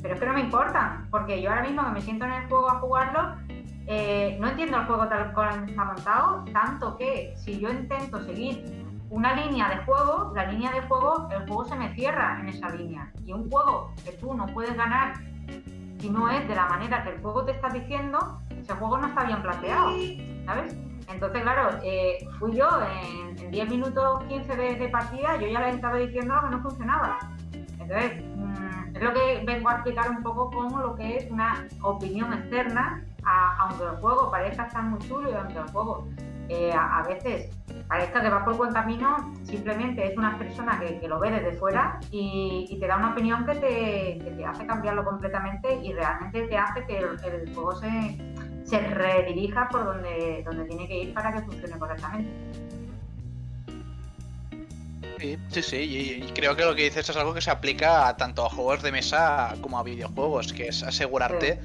[0.07, 2.49] pero es que no me importan, porque yo ahora mismo que me siento en el
[2.49, 3.35] juego a jugarlo,
[3.89, 8.85] eh, no entiendo el juego tal cual está montado, tanto que si yo intento seguir
[9.11, 12.71] una línea de juego, la línea de juego, el juego se me cierra en esa
[12.71, 13.13] línea.
[13.25, 15.15] Y un juego que tú no puedes ganar
[15.99, 19.07] si no es de la manera que el juego te está diciendo, ese juego no
[19.09, 19.91] está bien planteado,
[20.45, 20.77] ¿sabes?
[21.09, 25.97] Entonces, claro, eh, fui yo en, 10 minutos 15 de, partida, yo ya les estaba
[25.97, 27.19] diciendo que no funcionaba.
[27.79, 28.66] Entonces, mm,
[28.97, 33.05] es lo que vengo a explicar un poco como lo que es una opinión externa,
[33.59, 36.07] aunque el juego parezca estar muy chulo y aunque el juego
[36.49, 37.51] eh, a, veces
[37.89, 41.99] parezca que va por buen camino, simplemente es una persona que, lo ve desde fuera
[42.11, 46.99] y, te da una opinión que te, hace cambiarlo completamente y realmente te hace que
[46.99, 48.19] el, juego se,
[48.65, 52.46] se, redirija por donde, donde tiene que ir para que funcione correctamente.
[55.19, 58.45] Sí, sí, sí, y, creo que lo que dices es algo que se aplica tanto
[58.45, 61.61] a juegos de mesa como a videojuegos, que es asegurarte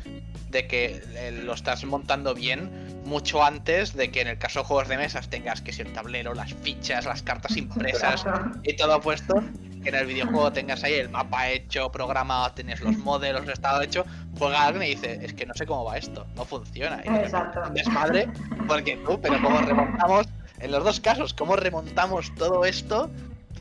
[0.49, 2.69] de que eh, lo estás montando bien
[3.05, 5.93] mucho antes de que en el caso de juegos de mesas tengas que ser el
[5.93, 8.25] tablero, las fichas, las cartas impresas
[8.63, 9.43] y todo puesto.
[9.81, 13.81] Que en el videojuego tengas ahí el mapa hecho, programado, tienes los modelos, el estado
[13.81, 14.05] hecho.
[14.37, 17.01] Juega alguien y dice, es que no sé cómo va esto, no funciona.
[17.03, 17.61] Y Exacto.
[17.73, 18.29] Desmadre,
[18.67, 20.27] porque tú, pero cómo remontamos,
[20.59, 23.09] en los dos casos, cómo remontamos todo esto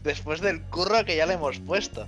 [0.02, 2.06] después del curro que ya le hemos puesto.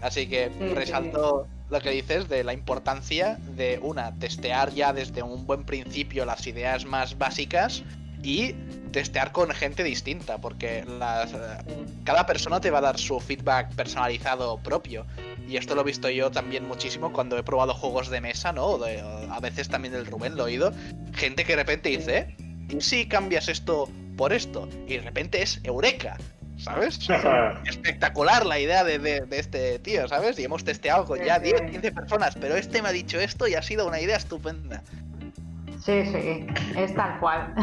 [0.00, 5.46] Así que resalto lo que dices de la importancia de una, testear ya desde un
[5.46, 7.82] buen principio las ideas más básicas
[8.22, 8.52] y
[8.92, 10.84] testear con gente distinta, porque
[12.04, 15.04] cada persona te va a dar su feedback personalizado propio.
[15.48, 18.78] Y esto lo he visto yo también muchísimo cuando he probado juegos de mesa, ¿no?
[19.30, 20.72] a veces también del Rubén lo he oído.
[21.12, 22.34] Gente que de repente dice,
[22.68, 24.68] ¿y si cambias esto por esto?
[24.86, 26.16] Y de repente es Eureka.
[26.64, 26.98] ¿Sabes?
[27.66, 30.38] Espectacular la idea de, este tío, ¿sabes?
[30.38, 33.54] Y hemos testeado con ya 10, 15 personas, pero este me ha dicho esto y
[33.54, 34.82] ha sido una idea estupenda.
[35.84, 36.46] Sí, sí,
[36.76, 37.54] es tal cual.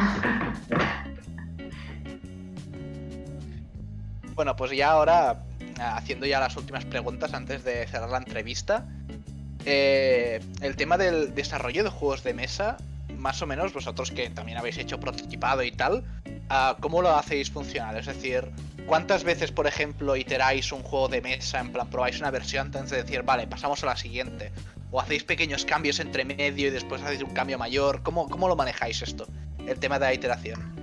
[4.36, 5.44] Bueno, pues ya ahora,
[5.80, 8.86] haciendo ya las últimas preguntas antes de cerrar la entrevista,
[9.66, 12.78] eh, el tema del desarrollo de juegos de mesa,
[13.18, 16.04] más o menos vosotros que también habéis hecho prototipado y tal,
[16.50, 17.98] ah, ¿cómo lo hacéis funcionar?
[17.98, 18.52] Es decir,
[18.86, 22.90] ¿Cuántas veces, por ejemplo, iteráis un juego de mesa, en plan, probáis una versión antes
[22.90, 24.52] de decir, vale, pasamos a la siguiente?
[24.92, 28.04] ¿O hacéis pequeños cambios entre medio y después hacéis un cambio mayor?
[28.04, 29.26] ¿Cómo, cómo lo manejáis esto?
[29.66, 30.82] El tema de la iteración.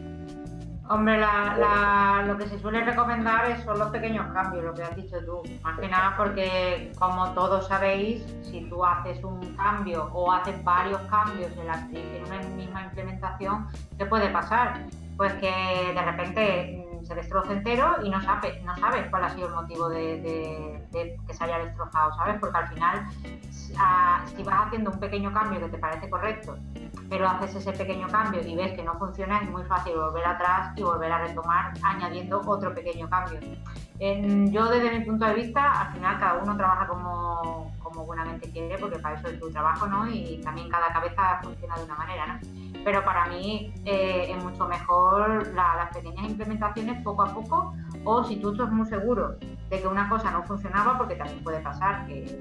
[0.91, 5.23] Hombre, la, lo que se suele recomendar son los pequeños cambios, lo que has dicho
[5.27, 5.43] tú.
[5.63, 11.03] Más que nada porque, como todos sabéis, si tú haces un cambio o haces varios
[11.03, 13.69] cambios en, la, en una misma implementación,
[13.99, 14.87] ¿qué puede pasar?
[15.19, 19.49] Pues que de repente se destroza entero y no sabes, no sabes cuál ha sido
[19.49, 22.37] el motivo de, que se haya destrozado, ¿sabes?
[22.41, 26.57] Porque al final, si vas haciendo un pequeño cambio que te parece correcto,
[27.09, 30.73] pero haces ese pequeño cambio y ves que no funciona, es muy fácil volver atrás
[30.77, 33.41] y volver a retomar añadiendo otro pequeño cambio.
[33.99, 38.77] yo desde mi punto de vista, al final cada uno trabaja como, como buenamente quiere,
[38.79, 40.07] porque para eso es tu trabajo, ¿no?
[40.09, 42.68] Y también cada cabeza funciona de una manera, ¿no?
[42.89, 48.37] Pero para mí eh, es mucho mejor las pequeñas implementaciones poco a poco o si
[48.37, 49.37] tú estás muy seguro
[49.69, 52.41] de que una cosa no funcionaba, porque también puede pasar que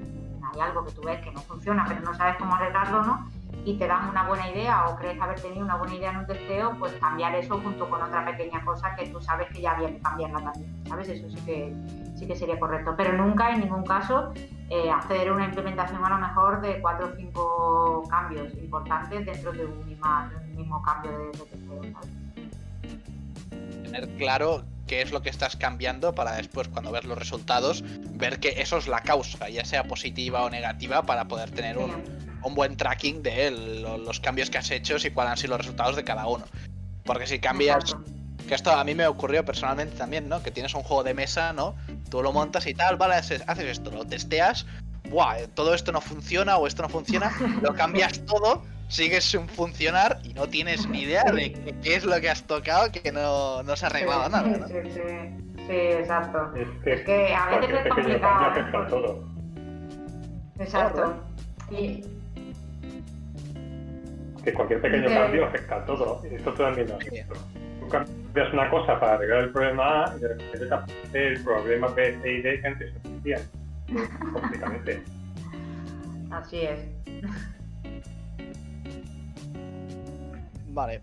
[0.54, 3.30] hay algo que tú ves que no funciona pero no sabes cómo arreglarlo, ¿no?
[3.66, 6.26] Y te dan una buena idea o crees haber tenido una buena idea en un
[6.26, 9.88] testeo, pues cambiar eso junto con otra pequeña cosa que tú sabes que ya había
[9.88, 11.10] que cambiarla también, ¿sabes?
[11.10, 11.74] Eso sí que,
[12.18, 14.32] sí que sería correcto, pero nunca en ningún caso
[14.70, 19.64] eh, hacer una implementación a lo mejor de cuatro o cinco cambios importantes dentro de
[19.64, 21.94] un, mismo cambio de, de
[23.84, 28.40] Tener claro qué es lo que estás cambiando para después, cuando ves los resultados, ver
[28.40, 31.92] que eso es la causa, ya sea positiva o negativa, para poder tener un,
[32.54, 36.04] buen tracking de los cambios que has hecho y cuáles han sido los resultados de
[36.04, 36.44] cada uno.
[37.04, 37.94] Porque si cambias...
[38.48, 40.42] Que esto a mí me ocurrió personalmente también, ¿no?
[40.42, 41.76] Que tienes un juego de mesa, ¿no?
[42.10, 44.66] Tú lo montas y tal, vale, haces esto, lo testeas,
[45.10, 47.32] Buah, todo esto no funciona o esto no funciona,
[47.62, 52.20] lo cambias todo, sigues sin funcionar y no tienes ni idea de qué es lo
[52.20, 54.48] que has tocado que no, no se ha arreglado nada.
[54.48, 54.68] ¿no?
[54.68, 55.00] Sí, sí,
[55.66, 56.52] sí, exacto.
[56.84, 58.58] Es que, a veces es complicado.
[58.58, 58.86] ¿eh?
[58.88, 59.24] todo.
[60.58, 61.24] Exacto.
[61.70, 62.04] Y...
[64.44, 66.22] Que cualquier pequeño cambio afecta a todo.
[66.24, 66.98] Esto también lo
[68.28, 71.88] cambias una cosa para arreglar el problema A y de repente te aparece el problema
[71.88, 73.42] B, C y D que antes no existían.
[74.32, 75.02] Completamente.
[76.30, 76.80] Así es.
[80.68, 81.00] Vale.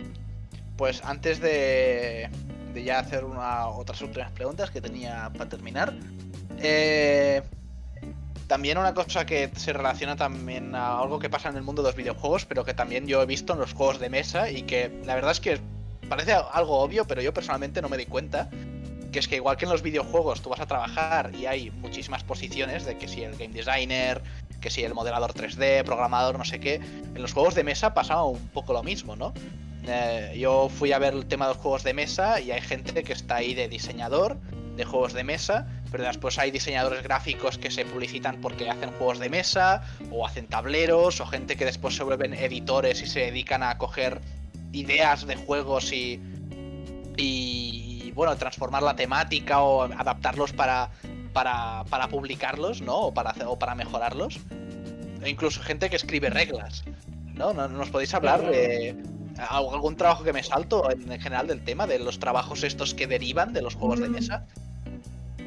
[0.78, 2.30] Pues antes de,
[2.74, 5.94] de ya hacer una, otras últimas preguntas que tenía para terminar.
[6.60, 7.42] Eh,
[8.48, 11.90] también una cosa que se relaciona también a algo que pasa en el mundo de
[11.90, 15.02] los videojuegos, pero que también yo he visto en los juegos de mesa y que
[15.04, 15.60] la verdad es que
[16.10, 18.50] parece algo obvio, pero yo personalmente no me di cuenta.
[19.12, 22.24] Que es que igual que en los videojuegos tú vas a trabajar y hay muchísimas
[22.26, 24.22] posiciones de que si el game designer,
[24.60, 28.22] que si el modelador 3D, programador, no sé qué, en los juegos de mesa pasa
[28.24, 29.34] un poco lo mismo, ¿no?
[29.88, 33.04] Eh, yo fui a ver el tema de los juegos de mesa y hay gente
[33.04, 34.38] que está ahí de diseñador
[34.76, 39.20] de juegos de mesa, pero después hay diseñadores gráficos que se publicitan porque hacen juegos
[39.20, 43.64] de mesa o hacen tableros o gente que después se vuelven editores y se dedican
[43.64, 44.20] a coger
[44.76, 46.22] ideas de juegos y,
[47.18, 50.90] y bueno, transformar la temática o adaptarlos para,
[51.34, 52.96] para, para publicarlos, ¿no?
[52.96, 54.40] O para, o para mejorarlos.
[55.22, 56.84] E incluso gente que escribe reglas,
[57.34, 57.54] ¿no?
[57.54, 58.96] ¿Nos podéis hablar de
[59.50, 63.54] algún trabajo que me salto en general del tema, de los trabajos estos que derivan
[63.54, 64.46] de los juegos de mesa?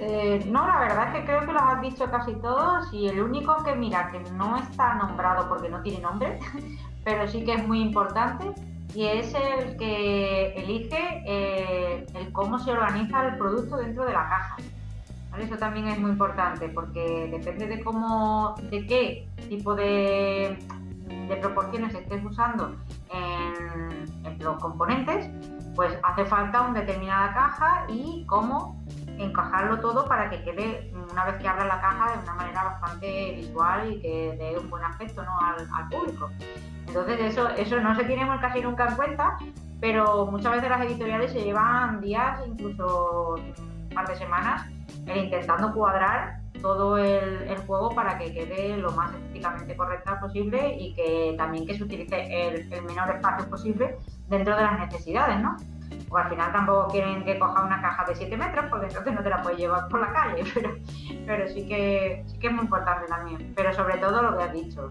[0.01, 3.21] Eh, no, la verdad es que creo que los has dicho casi todos y el
[3.21, 6.39] único que mira que no está nombrado porque no tiene nombre,
[7.05, 8.53] pero sí que es muy importante
[8.99, 14.29] y es el que elige eh, el cómo se organiza el producto dentro de la
[14.29, 14.57] caja.
[15.39, 20.59] Eso también es muy importante porque depende de cómo, de qué tipo de,
[21.29, 22.75] de proporciones estés usando
[23.15, 25.31] en, los componentes,
[25.77, 28.83] pues hace falta una determinada caja y cómo
[29.19, 33.33] encajarlo todo para que quede, una vez que abra la caja, de una manera bastante
[33.37, 35.39] visual y que dé un buen aspecto ¿no?
[35.41, 36.31] al, público.
[36.87, 39.39] Entonces eso, eso no se tiene casi nunca en cuenta,
[39.81, 44.67] pero muchas veces las editoriales se llevan días, incluso un par de semanas,
[45.15, 51.35] intentando cuadrar todo el, juego para que quede lo más estéticamente correcta posible y que
[51.37, 53.97] también que se utilice el, el menor espacio posible
[54.29, 55.57] dentro de las necesidades, ¿no?
[56.11, 59.23] O al final tampoco quieren que coja una caja de 7 metros porque entonces no
[59.23, 60.71] te la puedes llevar por la calle, pero,
[61.27, 63.53] pero sí, que, sí que es muy importante también.
[63.55, 64.89] Pero sobre todo lo que has dicho,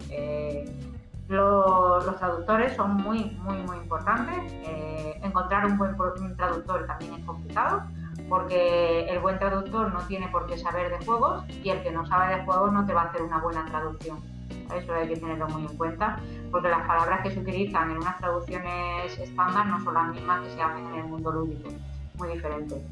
[1.28, 4.52] los, traductores son muy, muy, muy importantes.
[4.66, 5.96] Eh, encontrar un buen
[6.36, 7.82] traductor también es complicado
[8.28, 12.04] porque el buen traductor no tiene por qué saber de juegos y el que no
[12.06, 14.37] sabe de juegos no te va a hacer una buena traducción.
[14.74, 18.18] Eso hay que tenerlo muy en cuenta, porque las palabras que se utilizan en unas
[18.18, 21.70] traducciones estándar no son las mismas que se hacen en el mundo lúdico,
[22.18, 22.82] muy diferente.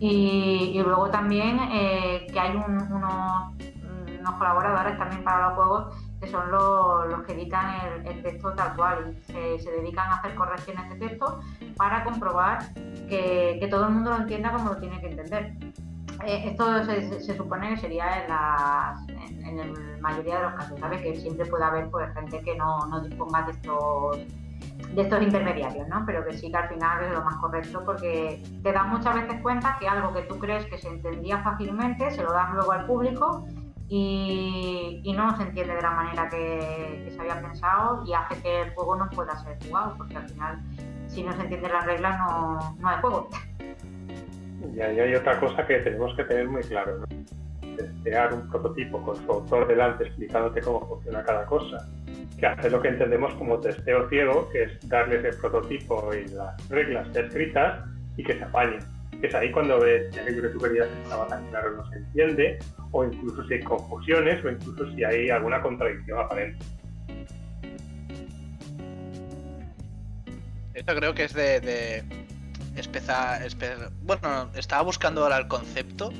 [0.00, 2.88] Y, luego también eh, que hay unos,
[4.38, 9.32] colaboradores también para los juegos que son los, que editan el, texto tal cual y
[9.32, 11.40] se, dedican a hacer correcciones de texto
[11.76, 12.58] para comprobar
[13.08, 15.54] que todo el mundo lo entienda como lo tiene que entender.
[16.26, 18.94] Eh, esto se, supone que sería en, la
[20.00, 21.00] mayoría de los casos, ¿sabes?
[21.02, 24.18] Que siempre puede haber pues, gente que no, no disponga de estos
[24.94, 26.04] de estos intermediarios, ¿no?
[26.06, 29.40] Pero que sí que al final es lo más correcto porque te das muchas veces
[29.42, 32.86] cuenta que algo que tú crees que se entendía fácilmente se lo das luego al
[32.86, 33.46] público
[33.88, 38.74] y, no se entiende de la manera que, se había pensado y hace que el
[38.74, 40.62] juego no pueda ser jugado porque al final
[41.06, 43.28] si no se entienden las reglas no, no hay juego.
[44.74, 47.06] Y ahí hay otra cosa que tenemos que tener muy claro, ¿no?
[47.76, 51.88] Testear un prototipo con su autor delante explicándote cómo funciona cada cosa,
[52.38, 56.68] que hace lo que entendemos como testeo ciego, que es darles el prototipo y las
[56.68, 57.84] reglas escritas
[58.16, 58.80] y que se apañen.
[59.22, 62.58] Es ahí cuando ves que aquello que tú querías estaba tan claro no se entiende,
[62.90, 66.64] o incluso si hay confusiones, o incluso si hay alguna contradicción aparente.
[70.74, 72.04] Esto creo que es de
[74.02, 76.12] bueno, estaba buscando ahora el concepto,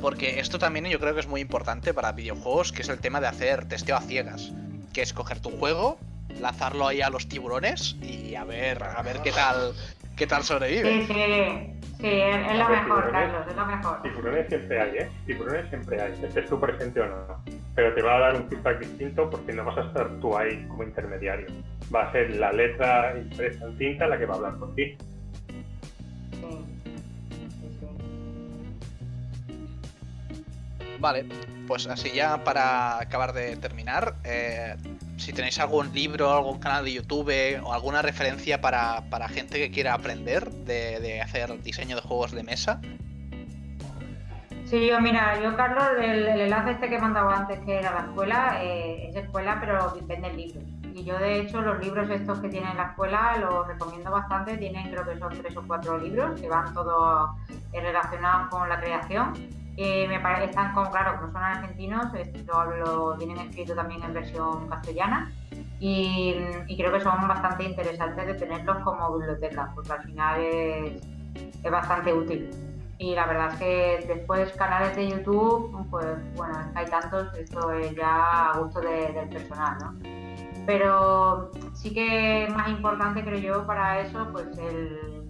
[0.00, 3.20] porque esto también yo creo que es muy importante para videojuegos, que es el tema
[3.20, 4.52] de hacer testeo a ciegas,
[4.92, 5.98] que es coger tu juego,
[6.40, 9.74] lanzarlo ahí a los tiburones y a ver, a ver qué tal,
[10.16, 11.00] qué tal sobrevive.
[11.00, 11.14] Sí, sí,
[12.00, 14.02] sí, es lo mejor, Carlos, es lo mejor.
[14.02, 15.10] Tiburones siempre hay, ¿eh?
[15.26, 17.44] Tiburones siempre hay, estés tú presente o no.
[17.74, 20.64] Pero te va a dar un feedback distinto porque no vas a estar tú ahí
[20.68, 21.46] como intermediario.
[21.94, 24.96] Va a ser la letra impresa en tinta la que va a hablar por ti.
[31.00, 31.26] Vale,
[31.66, 34.76] pues así ya para acabar de terminar, eh,
[35.16, 39.94] si tenéis algún libro, algún canal de YouTube o alguna referencia para, gente que quiera
[39.94, 42.80] aprender de, hacer diseño de juegos de mesa.
[44.64, 48.00] Sí, yo mira, yo Carlos, el, enlace este que he mandado antes, que era la
[48.00, 52.48] escuela, eh, es escuela, pero vende libros Y yo de hecho los libros estos que
[52.48, 54.56] tiene en la escuela los recomiendo bastante.
[54.56, 57.30] Tienen creo que son tres o cuatro libros que van todos
[57.72, 59.32] relacionados con la creación.
[59.76, 62.06] me parece están como, claro, como son argentinos,
[62.84, 65.30] lo tienen escrito también en versión castellana
[65.78, 66.34] y,
[66.76, 71.02] creo que son bastante interesantes de tenerlos como biblioteca, porque al final es,
[71.62, 72.50] es bastante útil.
[72.98, 77.94] Y la verdad es que después canales de YouTube, pues bueno, hay tantos, esto es
[77.94, 80.27] ya a gusto del personal, ¿no?
[80.68, 85.26] Pero sí que es más importante, creo yo, para eso, pues el,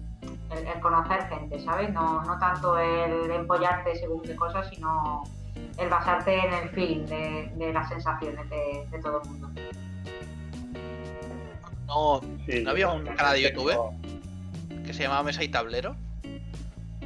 [0.51, 1.93] el, conocer gente, ¿sabes?
[1.93, 5.23] No, no tanto el empollarte según qué cosas, sino
[5.77, 9.49] el basarte en el feeling de, de las sensaciones de, de, todo el mundo.
[11.87, 12.19] No,
[12.61, 13.71] ¿no había un canal de YouTube
[14.85, 15.95] que se llamaba Mesa y Tablero?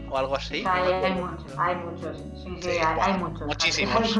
[0.10, 0.64] o algo así.
[0.68, 2.18] Hay, muchos, hay muchos.
[2.44, 3.46] Sí, sí, hay, muchos.
[3.46, 4.20] Muchísimos.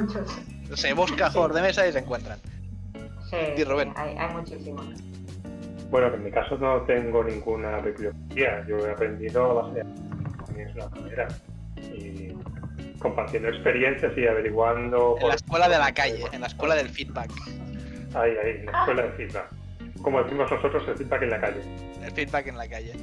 [0.76, 2.40] Se busca juegos de mesa y se encuentran.
[3.56, 3.94] Sí, Rubén.
[3.96, 4.86] hay, hay muchísimos.
[5.90, 8.66] Bueno, en mi caso no tengo ninguna bibliografía.
[8.68, 11.28] Yo he aprendido a base de es una manera.
[11.78, 12.34] Y
[13.00, 15.18] compartiendo experiencias y averiguando.
[15.20, 17.32] En la escuela de la calle, en la escuela del feedback.
[18.16, 19.50] Ahí, ahí, en la escuela del feedback.
[20.02, 21.62] Como decimos nosotros, el feedback en la calle.
[22.04, 22.94] El feedback en la calle.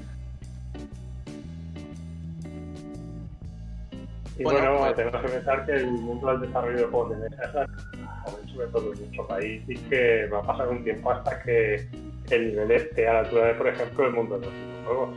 [4.40, 7.44] Y bueno, pues- tenemos que pensar que el mundo del desarrollo de juegos de mesa
[7.44, 11.86] es sobre todo en nuestro país y que va a pasar un tiempo hasta que
[12.30, 15.16] el nivel esté a la altura de, por ejemplo, el mundo de los videojuegos.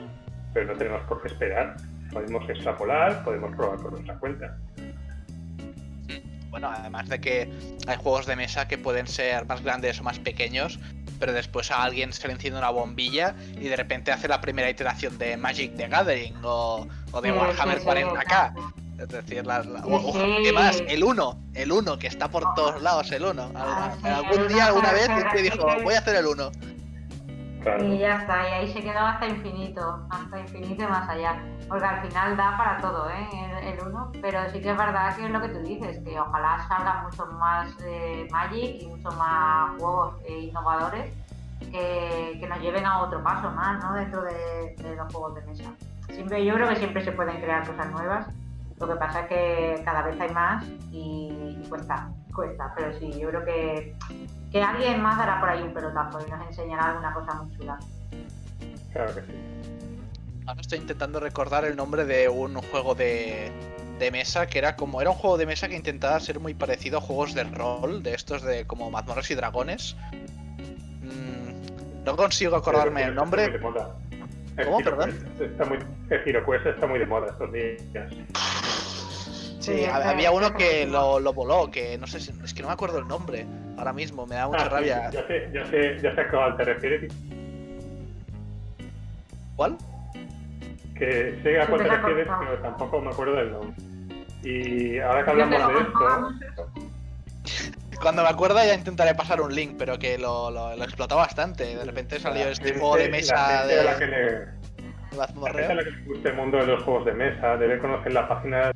[0.54, 1.78] Pero no tenemos por qué esperar.
[2.12, 4.58] Podemos extrapolar, podemos probar por nuestra cuenta.
[6.50, 7.50] Bueno, además de que
[7.88, 10.80] hay juegos de mesa que pueden ser más grandes o más pequeños,
[11.18, 14.70] pero después a alguien se le enciende una bombilla y de repente hace la primera
[14.70, 16.86] iteración de Magic the Gathering o,
[17.22, 18.83] de Warhammer 40k.
[19.04, 20.82] Es decir, la, ¿qué más?
[20.88, 23.52] El 1, el 1, que está por todos lados, el 1.
[23.54, 26.52] Ah, algún día, alguna vez, te dijo, voy a hacer el 1.
[27.82, 31.44] Y ya está, y ahí se quedó hasta infinito, hasta infinito y más allá.
[31.68, 33.28] Porque al final da para todo, ¿eh?
[33.74, 36.66] El 1, pero sí que es verdad que es lo que tú dices, que ojalá
[36.70, 41.12] salgan mucho más eh, Magic y mucho más juegos eh, innovadores
[41.60, 43.96] que, que, nos lleven a otro paso más, ¿no?
[43.96, 45.74] Dentro de, de los juegos de mesa.
[46.10, 48.28] Siempre, yo creo que siempre se pueden crear cosas nuevas
[48.86, 52.74] lo que pasa es que cada vez hay más y, cuesta, cuesta.
[52.76, 53.96] Pero sí, yo creo que,
[54.52, 57.80] que alguien más dará por ahí un pelotazo y nos enseñará alguna cosa muy chula.
[58.92, 59.34] Claro que sí.
[60.46, 63.52] Ahora estoy intentando recordar el nombre de un juego de,
[63.98, 66.98] de mesa que era como era un juego de mesa que intentaba ser muy parecido
[66.98, 69.96] a juegos de rol de estos de como mazmorras y dragones
[71.02, 73.58] mm, no consigo acordarme el nombre
[74.64, 75.18] ¿Cómo, perdón?
[75.40, 75.80] Está muy,
[76.10, 78.14] el HeroQuest está muy de moda estos días.
[79.64, 82.74] Sí, había uno que lo, lo, voló, que no sé si, es que no me
[82.74, 83.46] acuerdo el nombre
[83.78, 85.10] ahora mismo, me da mucha ah, rabia.
[85.10, 87.14] ya sé, ya sé, ya sé a cuál te refieres.
[89.56, 89.78] ¿Cuál?
[90.98, 93.74] Que sé a cuál te refieres, pero tampoco me acuerdo del nombre.
[94.44, 96.70] Y ahora que hablamos de esto.
[98.02, 101.78] Cuando me acuerda ya intentaré pasar un link, pero que lo, lo, lo explotó bastante.
[101.78, 103.82] De repente salió este juego de mesa de.
[103.82, 104.30] La que le,
[105.16, 107.80] la gente a la que le gusta el mundo de los juegos de mesa debe
[107.80, 108.74] conocer la página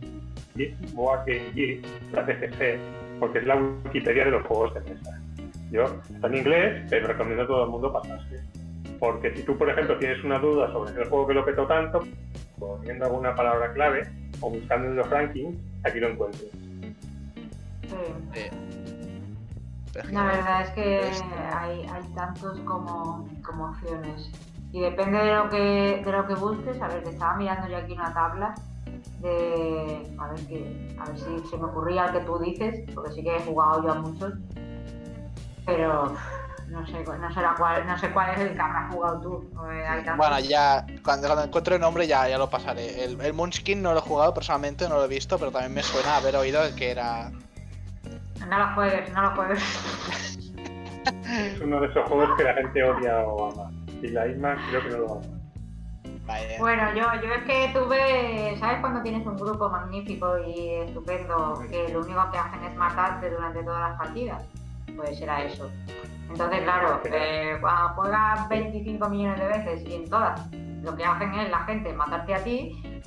[0.93, 1.81] Board Game
[2.13, 2.79] la TGC,
[3.19, 5.19] porque es la Wikipedia de los juegos de mesa.
[5.71, 5.83] Yo,
[6.13, 8.41] está en inglés, pero recomiendo a todo el mundo pasarse.
[8.99, 12.03] Porque si tú, por ejemplo, tienes una duda sobre el juego que lo petó tanto,
[12.57, 14.07] poniendo alguna palabra clave
[14.39, 16.43] o buscando en los rankings, aquí lo encuentras.
[18.33, 18.49] Sí.
[20.11, 21.01] La verdad es que
[21.53, 24.31] hay, hay tantos como, como opciones.
[24.71, 27.77] Y depende de lo que de lo que busques, a ver, te estaba mirando yo
[27.77, 28.53] aquí una tabla
[29.21, 33.13] de a ver que a ver si se me ocurría el que tú dices, porque
[33.13, 34.33] sí que he jugado yo a muchos,
[35.65, 36.15] pero
[36.69, 39.49] no sé, no, sé cuál, no sé cuál es el que habrás jugado tú.
[40.17, 43.05] Bueno, ya cuando, cuando, encuentro el nombre ya, ya lo pasaré.
[43.05, 45.83] El, el Munchkin no lo he jugado personalmente, no lo he visto, pero también me
[45.83, 47.31] suena haber oído que era.
[48.47, 49.63] No lo juegues, no lo juegues.
[51.27, 53.71] es uno de esos juegos que la gente odia o ama.
[54.01, 55.36] Y la Isma creo que no lo ama.
[56.59, 61.87] Bueno, yo, yo es que tuve, ¿sabes cuando tienes un grupo magnífico y estupendo que
[61.89, 64.43] lo único que hacen es matarte durante todas las partidas?
[64.95, 65.69] Pues era eso.
[66.29, 70.41] Entonces, claro, eh, cuando juegas 25 millones de veces y en todas
[70.83, 73.01] lo que hacen es la gente matarte a ti,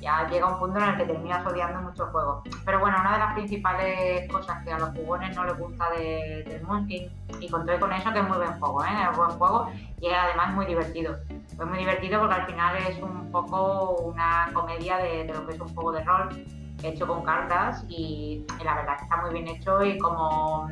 [0.00, 2.42] ya llega un punto en el que terminas odiando mucho el juego.
[2.64, 6.44] Pero bueno, una de las principales cosas que a los jugones no les gusta de,
[6.46, 7.10] del Monkey,
[7.40, 9.08] y conté con eso que es muy buen juego, ¿eh?
[9.10, 9.70] es buen juego
[10.00, 11.16] y es además muy divertido
[11.56, 15.60] fue muy divertido porque al final es un poco una comedia de, lo que es
[15.60, 16.44] un juego de rol
[16.82, 20.68] hecho con cartas y, la verdad que está muy bien hecho y como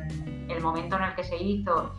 [0.47, 1.91] el momento en el que se hizo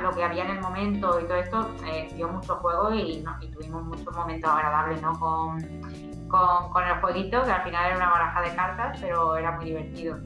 [0.00, 3.82] lo que había en el momento y todo esto, eh, dio mucho juego y, tuvimos
[3.84, 5.18] muchos momentos agradables ¿no?
[5.18, 5.58] con,
[6.28, 10.16] con, el jueguito, que al final era una baraja de cartas, pero era muy divertido.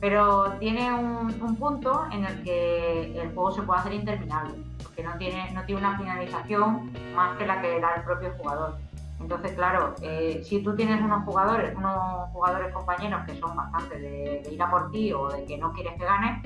[0.00, 5.16] Pero tiene un, punto en el que el juego se puede hacer interminable, porque no
[5.18, 8.76] tiene, no tiene una finalización más que la que da el propio jugador.
[9.20, 14.42] Entonces, claro, eh, si tú tienes unos jugadores, unos jugadores compañeros que son bastante de,
[14.44, 16.42] de, ir a por ti o de que no quieres que gane,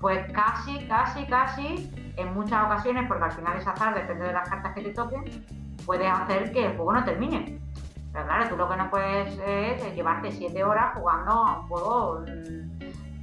[0.00, 4.48] pues casi, casi, casi, en muchas ocasiones, porque al final es azar, depende de las
[4.48, 5.24] cartas que te toquen,
[5.86, 7.60] puedes hacer que el juego no termine.
[8.12, 12.24] Pero claro, tú lo que no puedes es llevarte siete horas jugando a un juego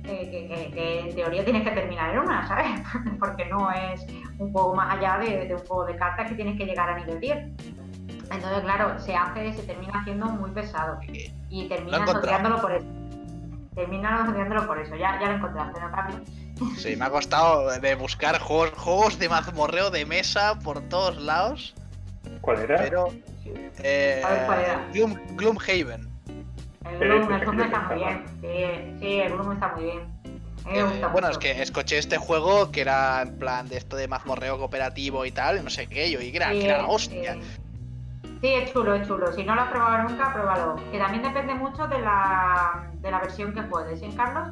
[0.05, 2.81] que, en teoría tienes que terminar en una, ¿sabes?
[3.19, 4.05] porque no es
[4.37, 7.19] un juego más allá de, un juego de cartas que tienes que llegar a nivel
[7.19, 7.37] 10.
[8.31, 10.99] Entonces, claro, se hace, se termina haciendo muy pesado.
[11.49, 12.87] Y terminas odiándolo por eso.
[13.75, 14.95] Terminas odiándolo por eso.
[14.95, 16.21] Ya, ya lo encontraste, ¿no, Carlos?
[16.77, 21.75] Sí, me ha costado de buscar juegos, juegos de mazmorreo de mesa por todos lados.
[22.39, 22.77] ¿Cuál era?
[22.77, 23.07] Pero.
[23.83, 24.87] Eh, ¿Cuál era?
[24.93, 26.14] Gloom, Gloomhaven.
[26.91, 28.25] El Gloom, el Gloom está muy bien.
[28.41, 29.99] Sí, sí, el Gloom está muy bien.
[30.67, 34.57] Eh, bueno, es que escuché este juego que era en plan de esto de mazmorreo
[34.57, 37.37] cooperativo y tal, y no sé qué, yo, y que era, que era la hostia.
[38.41, 38.47] Sí.
[38.47, 39.31] es chulo, es chulo.
[39.33, 40.75] Si no lo has probado nunca, pruébalo.
[40.91, 44.49] Que también depende mucho de la, de la versión que juegues, ¿sí, Carlos?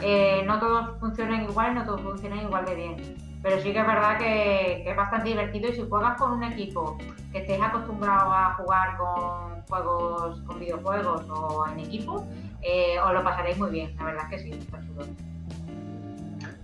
[0.00, 3.27] Eh, no todos funcionan igual, no todos funcionan igual de bien.
[3.42, 6.98] Pero sí que es verdad que, es bastante divertido y si juegas con un equipo
[7.32, 12.26] que estés acostumbrado a jugar con juegos, con videojuegos o en equipo,
[12.62, 15.06] eh, os lo pasaréis muy bien, la verdad es que sí, está chulo.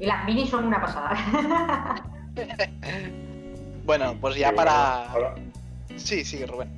[0.01, 1.17] Y las minis son una pasada.
[3.85, 5.35] bueno, pues ya para...
[5.97, 6.75] Sí, sí, Rubén.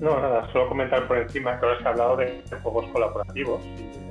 [0.00, 3.62] No, nada, solo comentar por encima que ahora se ha hablado de juegos colaborativos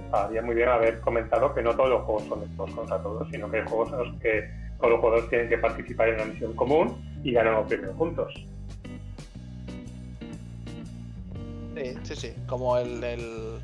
[0.06, 3.28] estaría muy bien haber comentado que no todos los juegos son de todos contra todos,
[3.30, 6.26] sino que hay juegos en los que todos los jugadores tienen que participar en una
[6.26, 8.34] misión común y ganan los premios juntos.
[11.76, 12.34] Sí, sí, sí.
[12.48, 13.60] Como el,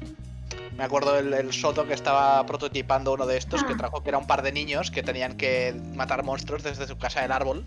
[0.78, 3.78] me acuerdo el, Soto que estaba prototipando uno de estos que ah.
[3.78, 7.22] trajo que era un par de niños que tenían que matar monstruos desde su casa
[7.22, 7.66] del árbol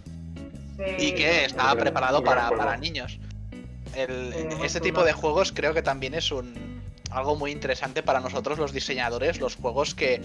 [0.99, 3.19] y que estaba preparado para, para niños.
[3.95, 4.35] El,
[4.65, 6.83] este tipo de juegos creo que también es un,
[7.15, 10.21] algo muy interesante para nosotros los diseñadores, los juegos que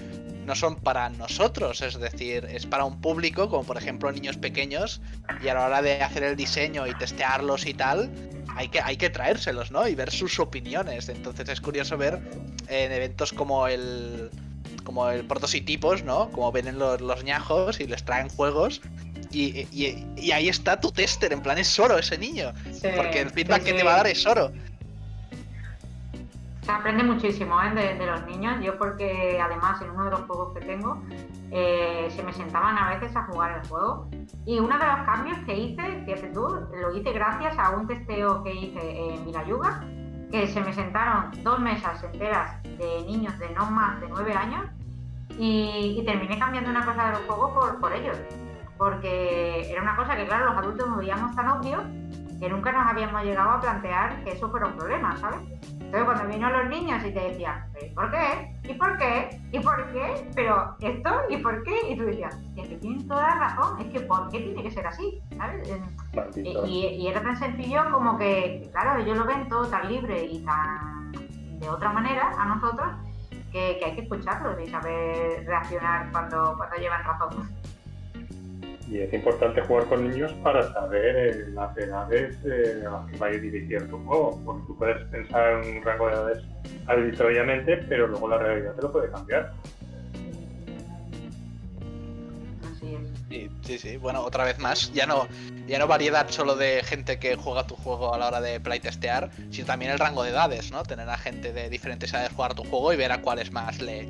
[0.46, 5.02] no son para nosotros, es decir, es para un público, como por ejemplo niños pequeños,
[5.44, 8.10] y a la hora de hacer el diseño y testearlos y tal,
[8.56, 9.88] hay que, hay que traérselos, ¿no?
[9.88, 11.08] Y ver sus opiniones.
[11.08, 12.20] Entonces es curioso ver
[12.68, 14.32] en eventos como el
[14.84, 16.32] como el prototipos, ¿no?
[16.32, 18.82] Como ven los, los ñajos y les traen juegos
[19.32, 22.54] y, y, ahí está tu tester, en plan es oro ese niño.
[22.96, 24.52] porque el feedback que te va a dar es oro.
[26.70, 27.96] Se aprende muchísimo ¿eh?
[27.98, 28.62] de, los niños.
[28.62, 31.02] Yo porque además en uno de los juegos que tengo
[31.50, 34.08] eh, se me sentaban a veces a jugar el juego.
[34.46, 36.48] Y uno de los cambios que hice, fíjate tú,
[36.80, 39.84] lo hice gracias a un testeo que hice en Vilayuga,
[40.30, 44.68] que se me sentaron dos mesas enteras de niños de no más de nueve años
[45.40, 48.16] y, terminé cambiando una cosa del juego por, por ellos.
[48.78, 51.82] Porque era una cosa que, claro, los adultos nos veíamos tan obvio
[52.40, 55.42] que nunca nos habíamos llegado a plantear que eso fuera un problema, ¿sabes?
[55.72, 58.56] Entonces cuando vino los niños y te decían, ¿y por qué?
[58.64, 59.42] ¿Y por qué?
[59.52, 60.30] ¿Y por qué?
[60.36, 61.76] Pero esto, ¿y por qué?
[61.90, 64.72] Y tú decías, es que tienen toda la razón, es que ¿por qué tiene que
[64.72, 65.22] ser así?
[65.36, 65.68] ¿Sabes?
[66.36, 71.12] Y, era tan sencillo como que, claro, ellos lo ven todo tan libre y tan
[71.60, 72.88] de otra manera a nosotros
[73.52, 77.50] que, hay que escucharlos y saber reaccionar cuando, cuando llevan razón.
[78.90, 83.18] Y es importante jugar con niños para saber eh, las edades eh, a las que
[83.18, 86.44] va a ir dirigido tu juego, porque tú puedes pensar en un rango de edades
[86.88, 89.54] arbitrariamente, pero luego la realidad te lo puede cambiar.
[92.64, 93.52] Así es.
[93.62, 93.98] Sí, sí.
[93.98, 95.28] Bueno, otra vez más, ya no,
[95.68, 99.30] ya no variedad solo de gente que juega tu juego a la hora de playtestear,
[99.52, 100.82] sino también el rango de edades, ¿no?
[100.82, 104.10] Tener a gente de diferentes edades jugar tu juego y ver a cuáles más le,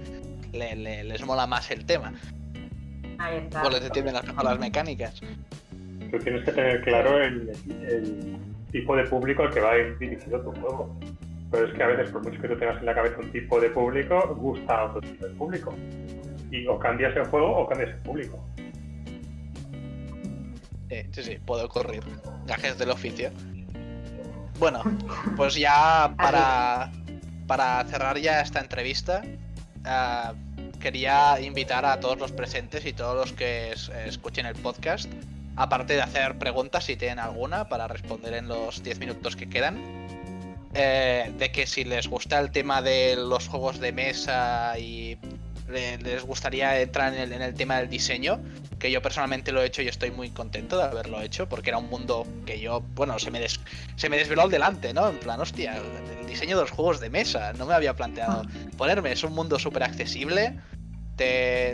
[0.54, 2.14] les mola más el tema.
[3.20, 3.64] Ahí está.
[3.64, 5.22] O les entienden las mejoras mecánicas.
[6.12, 7.52] Tú tienes que tener claro el,
[8.72, 10.96] tipo de público al que va a ir dirigido tu juego.
[11.52, 13.60] Pero es que a veces, por mucho que tú tengas en la cabeza un tipo
[13.60, 15.76] de público, gusta a otro tipo de público.
[16.52, 18.40] Y o cambias el juego o cambias el público.
[20.90, 22.04] Sí, sí, puede ocurrir.
[22.48, 23.32] Gajes del oficio.
[24.60, 24.82] Bueno,
[25.38, 26.92] pues ya para,
[27.48, 29.22] para cerrar ya esta entrevista,
[29.86, 30.36] uh,
[30.80, 33.74] quería invitar a todos los presentes y todos los que
[34.06, 35.12] escuchen el podcast,
[35.56, 39.78] aparte de hacer preguntas si tienen alguna para responder en los 10 minutos que quedan,
[40.74, 45.18] eh, de que si les gusta el tema de los juegos de mesa y
[45.70, 48.40] les gustaría entrar en el, tema del diseño,
[48.80, 51.78] que yo personalmente lo he hecho y estoy muy contento de haberlo hecho, porque era
[51.78, 55.10] un mundo que yo, bueno, se me, se me desveló al delante, ¿no?
[55.10, 58.70] En plan, hostia, el diseño de los juegos de mesa, no me había planteado ah.
[58.78, 60.60] ponerme, es un mundo súper accesible.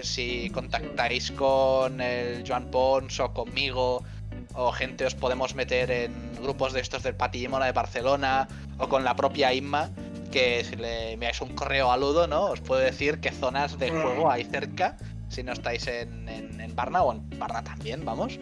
[0.01, 4.03] si contactáis con el Joan Pons o conmigo,
[4.53, 8.47] o gente os podemos meter en grupos de estos del Patillemona de Barcelona,
[8.77, 9.89] o con la propia Inma,
[10.35, 12.47] que si le enviáis un correo a Ludo, ¿no?
[12.47, 14.97] Os puedo decir qué zonas de juego hay cerca,
[15.29, 18.37] si no estáis en, en, Barna o en Barna también, vamos.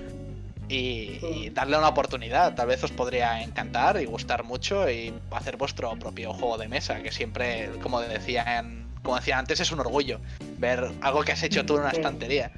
[0.67, 5.91] Y, darle una oportunidad, tal vez os podría encantar y gustar mucho y hacer vuestro
[5.99, 10.19] propio juego de mesa, que siempre, como decían, como decía antes, es un orgullo
[10.57, 12.51] ver algo que has hecho tú en una estantería.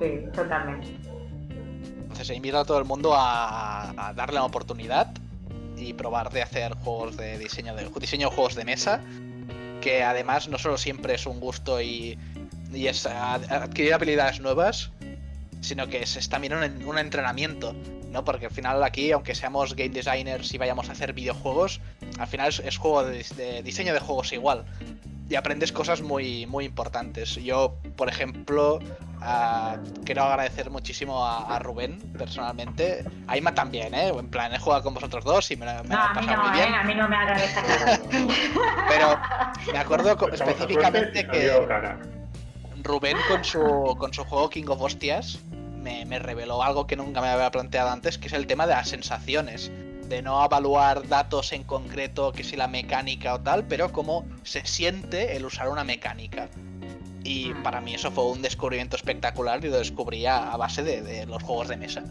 [0.00, 0.88] Sí, totalmente.
[2.00, 5.14] Entonces invito a todo el mundo a, a darle una oportunidad
[5.76, 9.00] y probar de hacer juegos de diseño de diseño de juegos de mesa
[9.80, 12.18] que además no solo siempre es un gusto y,
[12.72, 14.90] y es adquirir habilidades nuevas
[15.60, 17.74] sino que es, también un, entrenamiento
[18.10, 21.80] no porque al final aquí aunque seamos game designers y vayamos a hacer videojuegos
[22.18, 24.64] al final es, juego de, diseño de juegos igual
[25.28, 28.80] y aprendes cosas muy muy importantes yo por ejemplo
[30.04, 33.04] quiero agradecer muchísimo a, Rubén, personalmente.
[33.26, 34.08] A Ima también, ¿eh?
[34.08, 36.72] En plan, he jugado con vosotros dos y me, me no, ha pasado muy bien.
[36.72, 36.76] ¿eh?
[36.76, 37.60] a mí no me agradece
[38.88, 39.18] Pero
[39.72, 41.66] me acuerdo específicamente que
[42.82, 47.20] Rubén con su, con su juego King of Hostias me, me reveló algo que nunca
[47.20, 49.72] me había planteado antes, que es el tema de las sensaciones
[50.08, 54.64] de no evaluar datos en concreto, que si la mecánica o tal, pero cómo se
[54.66, 56.48] siente el usar una mecánica.
[57.24, 61.42] Y para mí eso fue un descubrimiento espectacular y lo descubrí a, base de, los
[61.42, 62.02] juegos de mesa.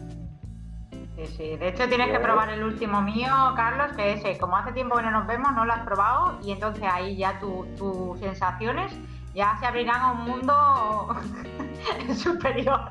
[1.16, 1.56] Sí, sí.
[1.56, 5.02] De hecho, tienes que probar el último mío, Carlos, que es, como hace tiempo que
[5.02, 8.92] no nos vemos, no lo has probado y entonces ahí ya tus sensaciones
[9.34, 11.16] ya se abrirán a un mundo
[12.16, 12.90] superior.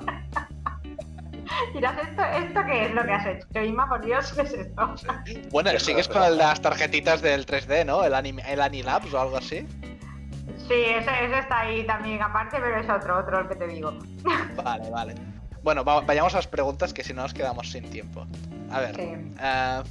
[1.74, 3.64] Dirás, ¿esto, ¿esto qué es lo que has hecho?
[3.64, 4.96] Ima, por Dios, ¿qué es esto?
[5.52, 8.04] Bueno, sigues con las tarjetitas del 3D, ¿no?
[8.04, 9.68] El, anime, el Anilabs o algo así.
[10.68, 13.94] Sí, ese, está ahí también aparte, pero es otro, otro el que te digo.
[14.64, 15.16] Vale, vale.
[15.62, 18.26] Bueno, vayamos a las preguntas que si no nos quedamos sin tiempo.
[18.72, 19.00] A ver.
[19.00, 19.84] Eh,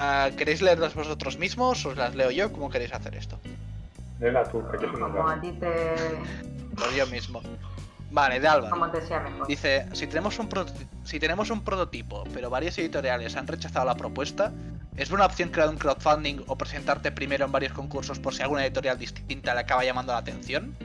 [0.00, 1.84] eh, ¿Queréis leerlas vosotros mismos?
[1.86, 2.52] ¿Os las leo yo?
[2.52, 3.38] ¿Cómo queréis hacer esto?
[4.20, 5.94] Léela tú, que Como a ti te.
[6.96, 7.40] yo mismo.
[8.10, 8.70] Vale, de Alba.
[8.70, 9.46] Como te sea mejor.
[9.46, 10.48] Dice, si tenemos, un
[11.04, 14.52] si tenemos un prototipo, pero varias editoriales han rechazado la propuesta,
[14.98, 18.66] ¿Es buena opción crear un crowdfunding o presentarte primero en varios concursos por si alguna
[18.66, 20.76] editorial distinta le acaba llamando la atención?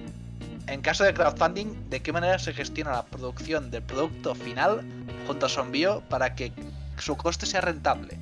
[0.67, 4.81] En caso de crowdfunding, ¿de qué manera se gestiona la producción del producto final
[5.25, 6.53] junto a su envío para que
[6.99, 8.19] su coste sea rentable?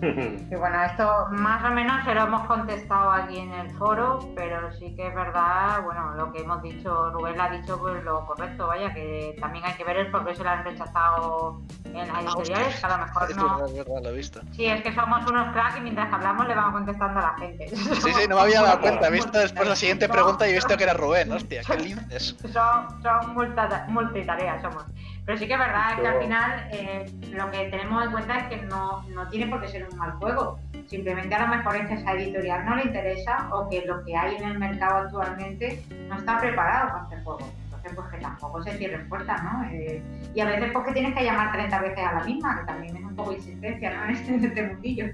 [0.50, 4.72] Y bueno, esto más o menos se lo hemos contestado aquí en el foro, pero
[4.72, 8.66] sí que es verdad, bueno, lo que hemos dicho, Rubén ha dicho pues lo correcto,
[8.66, 11.60] vaya, que también hay que ver el por qué se lo han rechazado
[11.94, 14.00] en las ah, a lo mejor no.
[14.00, 14.40] lo he visto.
[14.52, 17.68] Sí, es que somos unos cracks y mientras hablamos le vamos contestando a la gente.
[18.00, 20.54] Sí, sí, no me había dado cuenta, he visto después la siguiente pregunta y he
[20.54, 22.36] visto que era Rubén, hostia, qué linces.
[22.52, 24.84] Son, son multitareas, somos.
[25.26, 28.48] Pero sí que es verdad que al final eh, lo que tenemos en cuenta es
[28.48, 30.58] que no, no tiene por qué ser un mal juego.
[30.88, 34.16] Simplemente a lo mejor es que esa editorial no le interesa o que lo que
[34.16, 37.48] hay en el mercado actualmente no está preparado para este juego.
[37.82, 39.64] Pues que tampoco se cierren puertas, ¿no?
[39.70, 40.02] Eh,
[40.34, 43.02] y a veces porque tienes que llamar 30 veces a la misma, que también es
[43.02, 44.04] un poco insistencia, ¿no?
[44.30, 45.06] En este, mundillo.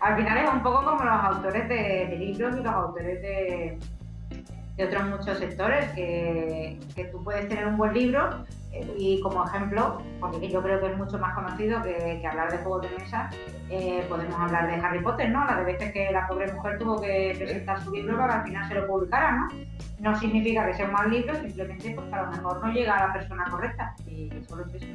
[0.00, 3.78] Al final es un poco como los autores de, de libros y los autores de,
[4.76, 8.44] de otros muchos sectores, que, que, tú puedes tener un buen libro,
[8.96, 12.82] y como ejemplo, porque yo creo que es mucho más conocido que, hablar de juegos
[12.82, 13.30] de mesa,
[13.68, 15.44] eh, podemos hablar de Harry Potter, ¿no?
[15.44, 18.44] La de veces que la pobre mujer tuvo que presentar su libro para que al
[18.44, 19.48] final se lo publicara, ¿no?
[19.98, 23.08] No significa que sea un mal libro, simplemente pues a lo mejor no llega a
[23.08, 24.86] la persona correcta y solo es eso.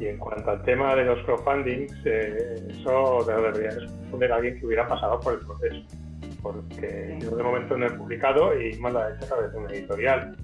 [0.00, 4.66] Y en cuanto al tema de los crowdfundings, eh, eso debería responder a alguien que
[4.66, 5.82] hubiera pasado por el proceso.
[6.42, 9.58] Porque yo de momento no he publicado y me la he hecho a través de
[9.58, 10.36] una editorial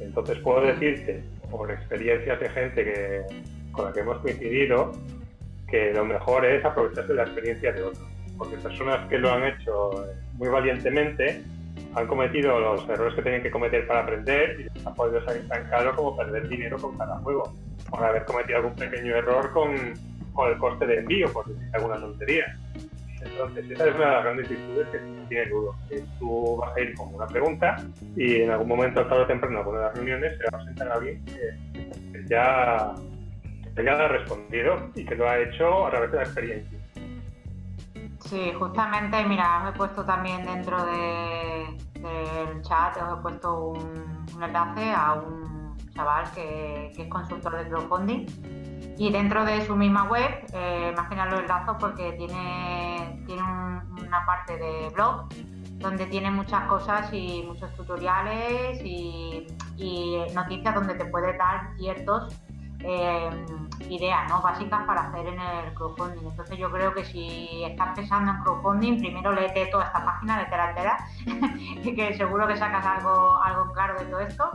[0.00, 3.22] entonces puedo decirte, por experiencias de gente
[3.72, 4.92] con la que hemos coincidido,
[5.68, 8.06] que lo mejor es aprovecharse de la experiencia de otros.
[8.38, 11.42] Porque personas que lo han hecho muy valientemente
[11.94, 15.64] han cometido los errores que tienen que cometer para aprender y han podido salir tan
[15.68, 17.54] caro como perder dinero con cada juego,
[17.88, 19.94] por haber cometido algún pequeño error con,
[20.34, 22.58] con el coste de envío, por decir alguna tontería.
[23.30, 24.98] Entonces, esa es una de las grandes virtudes que
[25.28, 25.74] tiene Ludo.
[25.88, 27.76] Que tú vas a ir con una pregunta
[28.16, 30.94] y en algún momento, tarde o temprano, de las reuniones, se va a presentar a
[30.94, 32.94] alguien que, ya,
[33.76, 36.78] ya ha respondido y que lo ha hecho a través de la experiencia.
[38.20, 41.66] Sí, justamente, mira, me he puesto también dentro de,
[42.00, 45.45] del chat os he puesto un, enlace a un
[45.96, 48.26] chaval que, es consultor de crowdfunding
[48.98, 53.42] y dentro de su misma web, eh, más que nada lo enlazo porque tiene, tiene
[53.42, 55.28] una parte de blog
[55.78, 59.46] donde tiene muchas cosas y muchos tutoriales y,
[60.34, 62.34] noticias donde te puede dar ciertos
[62.80, 63.30] eh,
[63.88, 64.40] ideas ¿no?
[64.42, 66.26] básicas para hacer en el crowdfunding.
[66.28, 70.56] Entonces yo creo que si estás pensando en crowdfunding, primero léete toda esta página, de
[70.56, 70.98] la entera,
[71.82, 74.50] que seguro que sacas algo, algo claro de todo esto.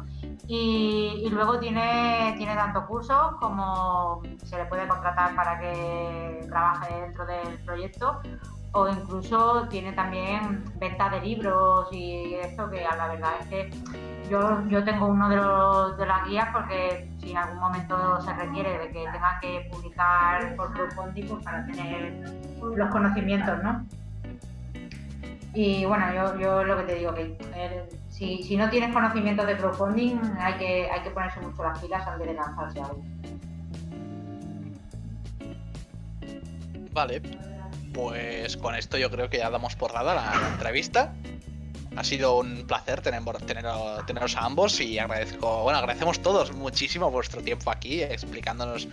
[0.47, 7.25] Y, luego tiene, tiene tanto cursos como se le puede contratar para que trabaje dentro
[7.25, 8.21] del proyecto
[8.73, 13.69] o incluso tiene también venta de libros y esto que la verdad es que
[14.29, 18.33] yo, yo tengo uno de, los, de las guías porque si en algún momento se
[18.33, 22.13] requiere de que tenga que publicar por crowdfunding pues para tener
[22.61, 23.85] los conocimientos, ¿no?
[25.53, 27.35] Y bueno, yo, yo lo que te digo, que
[28.09, 32.07] si, si, no tienes conocimientos de crowdfunding hay que, hay que ponerse mucho las pilas
[32.07, 33.03] antes de lanzarse algo.
[36.93, 37.21] Vale,
[37.93, 41.13] pues con esto yo creo que ya damos por dada la, entrevista.
[41.97, 43.21] Ha sido un placer tener,
[44.05, 48.87] teneros a ambos y agradezco, bueno, agradecemos todos muchísimo vuestro tiempo aquí explicándonos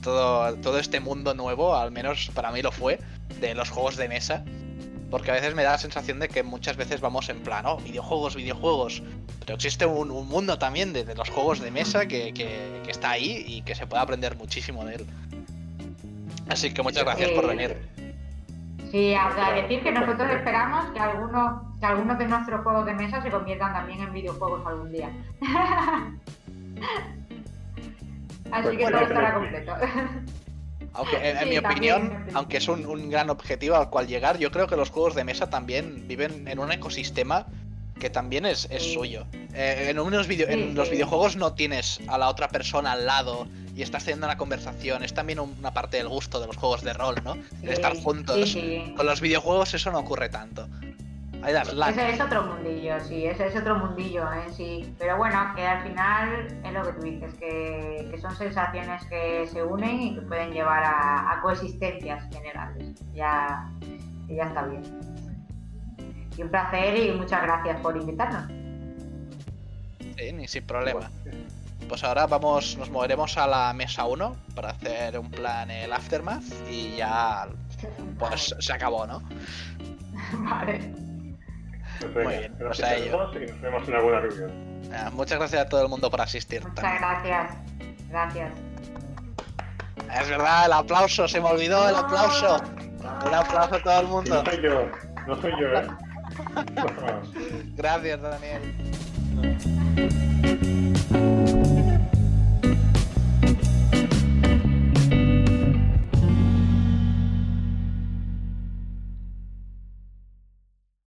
[0.00, 3.00] todo, todo este mundo nuevo, al menos para mí lo fue,
[3.40, 4.44] de los juegos de mesa.
[5.10, 7.76] Porque a veces me da la sensación de que muchas veces vamos en plan, oh,
[7.78, 9.02] videojuegos, videojuegos.
[9.40, 13.62] Pero existe un, mundo también de, los juegos de mesa que, que, está ahí y
[13.62, 15.06] que se puede aprender muchísimo de él.
[16.48, 17.76] Así que muchas gracias por venir.
[18.90, 23.22] Sí, a decir que nosotros esperamos que algunos, que algunos de nuestros juegos de mesa
[23.22, 25.10] se conviertan también en videojuegos algún día.
[28.52, 29.74] Así pues que todo estará completo.
[30.96, 34.76] Aunque, en, mi opinión, aunque es un, gran objetivo al cual llegar, yo creo que
[34.76, 37.46] los juegos de mesa también viven en un ecosistema
[37.98, 39.26] que también es, suyo.
[39.54, 43.82] Eh, en, unos en los videojuegos no tienes a la otra persona al lado y
[43.82, 45.02] estás teniendo una conversación.
[45.02, 47.36] Es también una parte del gusto de los juegos de rol, ¿no?
[47.62, 48.56] estar juntos.
[48.96, 50.68] Con los videojuegos eso no ocurre tanto.
[51.44, 54.50] Ese es otro mundillo, sí, ese es otro mundillo, ¿eh?
[54.50, 54.94] sí.
[54.98, 59.62] Pero bueno, que al final es lo que tú dices, que, son sensaciones que se
[59.62, 63.00] unen y que pueden llevar a, coexistencias generales.
[63.14, 63.70] Ya,
[64.28, 64.82] ya está bien.
[66.36, 68.46] Y un placer y muchas gracias por invitarnos.
[70.16, 71.10] Sí, ni sin problema.
[71.88, 76.42] Pues ahora vamos, nos moveremos a la mesa 1 para hacer un plan el aftermath
[76.68, 77.46] y ya
[78.18, 79.22] pues se acabó, ¿no?
[80.50, 81.05] Vale.
[82.00, 83.30] Pues Muy bien, gracias a ello.
[83.34, 84.50] y nos vemos en alguna reunión.
[85.14, 86.62] muchas gracias a todo el mundo por asistir.
[86.66, 87.54] Muchas gracias.
[88.10, 88.52] Gracias.
[90.20, 92.62] Es verdad, el aplauso, se me olvidó el aplauso.
[93.26, 94.42] Un aplauso a todo el mundo.
[94.42, 94.90] No soy yo,
[95.26, 95.86] no soy yo, ¿eh?
[97.76, 98.62] gracias, Daniel.